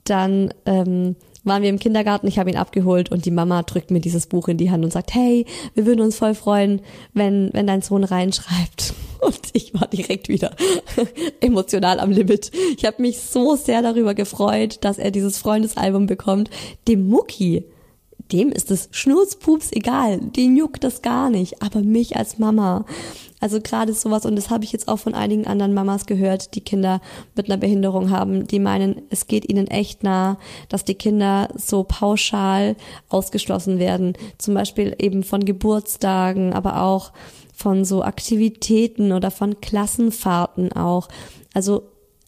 [0.04, 1.16] dann ähm,
[1.46, 4.48] waren wir im Kindergarten, ich habe ihn abgeholt und die Mama drückt mir dieses Buch
[4.48, 6.80] in die Hand und sagt, hey, wir würden uns voll freuen,
[7.14, 8.94] wenn, wenn dein Sohn reinschreibt.
[9.20, 10.54] Und ich war direkt wieder
[11.40, 12.50] emotional am Limit.
[12.76, 16.50] Ich habe mich so sehr darüber gefreut, dass er dieses Freundesalbum bekommt.
[16.86, 17.64] Dem Mucki,
[18.32, 22.84] dem ist es Schnurzpups egal, den juckt das gar nicht, aber mich als Mama.
[23.38, 26.62] Also gerade sowas, und das habe ich jetzt auch von einigen anderen Mamas gehört, die
[26.62, 27.00] Kinder
[27.34, 31.84] mit einer Behinderung haben, die meinen, es geht ihnen echt nah, dass die Kinder so
[31.84, 32.76] pauschal
[33.08, 34.14] ausgeschlossen werden.
[34.38, 37.12] Zum Beispiel eben von Geburtstagen, aber auch
[37.54, 41.08] von so Aktivitäten oder von Klassenfahrten auch.
[41.52, 41.82] Also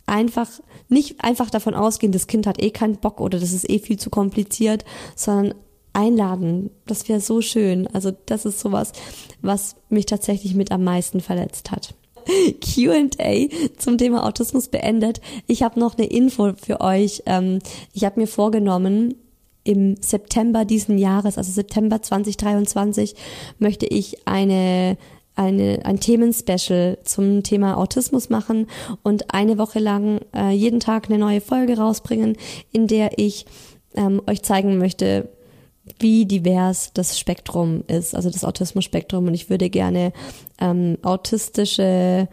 [0.06, 0.48] einfach
[0.88, 3.98] nicht einfach davon ausgehen, das Kind hat eh keinen Bock oder das ist eh viel
[3.98, 4.84] zu kompliziert,
[5.14, 5.54] sondern
[5.98, 6.70] einladen.
[6.86, 7.88] Das wäre so schön.
[7.88, 8.92] Also das ist sowas,
[9.42, 11.94] was mich tatsächlich mit am meisten verletzt hat.
[12.60, 15.20] QA zum Thema Autismus beendet.
[15.46, 17.22] Ich habe noch eine Info für euch.
[17.26, 17.58] Ähm,
[17.92, 19.14] ich habe mir vorgenommen,
[19.64, 23.14] im September diesen Jahres, also September 2023,
[23.58, 24.96] möchte ich eine
[25.34, 28.66] eine, ein Themenspecial zum Thema Autismus machen
[29.04, 32.36] und eine Woche lang äh, jeden Tag eine neue Folge rausbringen,
[32.72, 33.46] in der ich
[33.94, 35.28] ähm, euch zeigen möchte,
[35.98, 39.26] wie divers das Spektrum ist, also das Autismus-Spektrum.
[39.26, 40.12] Und ich würde gerne
[40.60, 42.28] ähm, autistische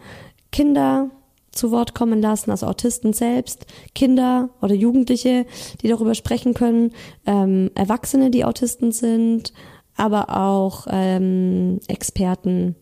[0.52, 1.10] Kinder
[1.52, 5.46] zu Wort kommen lassen, also Autisten selbst, Kinder oder Jugendliche,
[5.82, 6.92] die darüber sprechen können,
[7.26, 9.52] ähm, Erwachsene, die Autisten sind,
[9.96, 12.76] aber auch ähm, Experten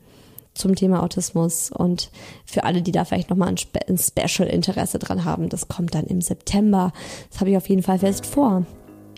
[0.55, 2.11] zum Thema Autismus und
[2.45, 5.95] für alle, die da vielleicht nochmal ein, Spe ein Special Interesse dran haben, das kommt
[5.95, 6.93] dann im September.
[7.31, 8.65] Das habe ich auf jeden Fall fest vor.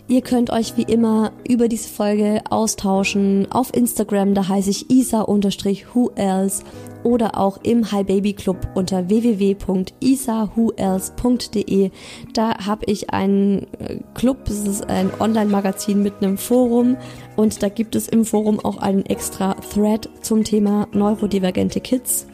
[0.09, 6.63] Ihr könnt euch wie immer über diese Folge austauschen auf Instagram, da heiße ich isa-whoelse
[7.03, 11.91] oder auch im Hi Baby Club unter www.isawhoelse.de.
[12.33, 16.95] Da habe ich einen äh, Club, das ist ein Online-Magazin mit einem Forum
[17.35, 22.27] und da gibt es im Forum auch einen extra Thread zum Thema neurodivergente Kids.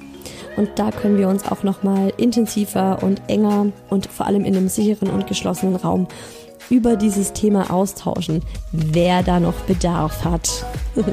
[0.58, 4.70] Und da können wir uns auch nochmal intensiver und enger und vor allem in einem
[4.70, 6.08] sicheren und geschlossenen Raum
[6.70, 8.42] über dieses Thema austauschen,
[8.72, 10.66] wer da noch Bedarf hat.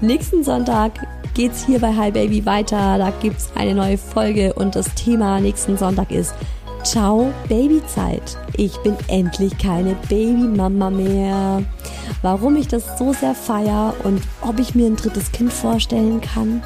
[0.00, 2.98] Nächsten Sonntag geht's hier bei Hi Baby weiter.
[2.98, 6.34] Da gibt's eine neue Folge und das Thema nächsten Sonntag ist
[6.84, 8.36] Ciao Babyzeit.
[8.56, 11.62] Ich bin endlich keine Babymama mehr.
[12.22, 16.62] Warum ich das so sehr feier und ob ich mir ein drittes Kind vorstellen kann,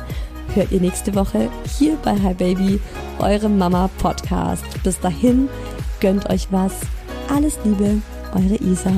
[0.55, 2.81] hört ihr nächste Woche hier bei Hi Baby,
[3.21, 4.65] eurem Mama Podcast.
[4.83, 5.49] Bis dahin,
[6.01, 6.73] gönnt euch was
[7.29, 8.01] alles Liebe,
[8.35, 8.93] eure Isa.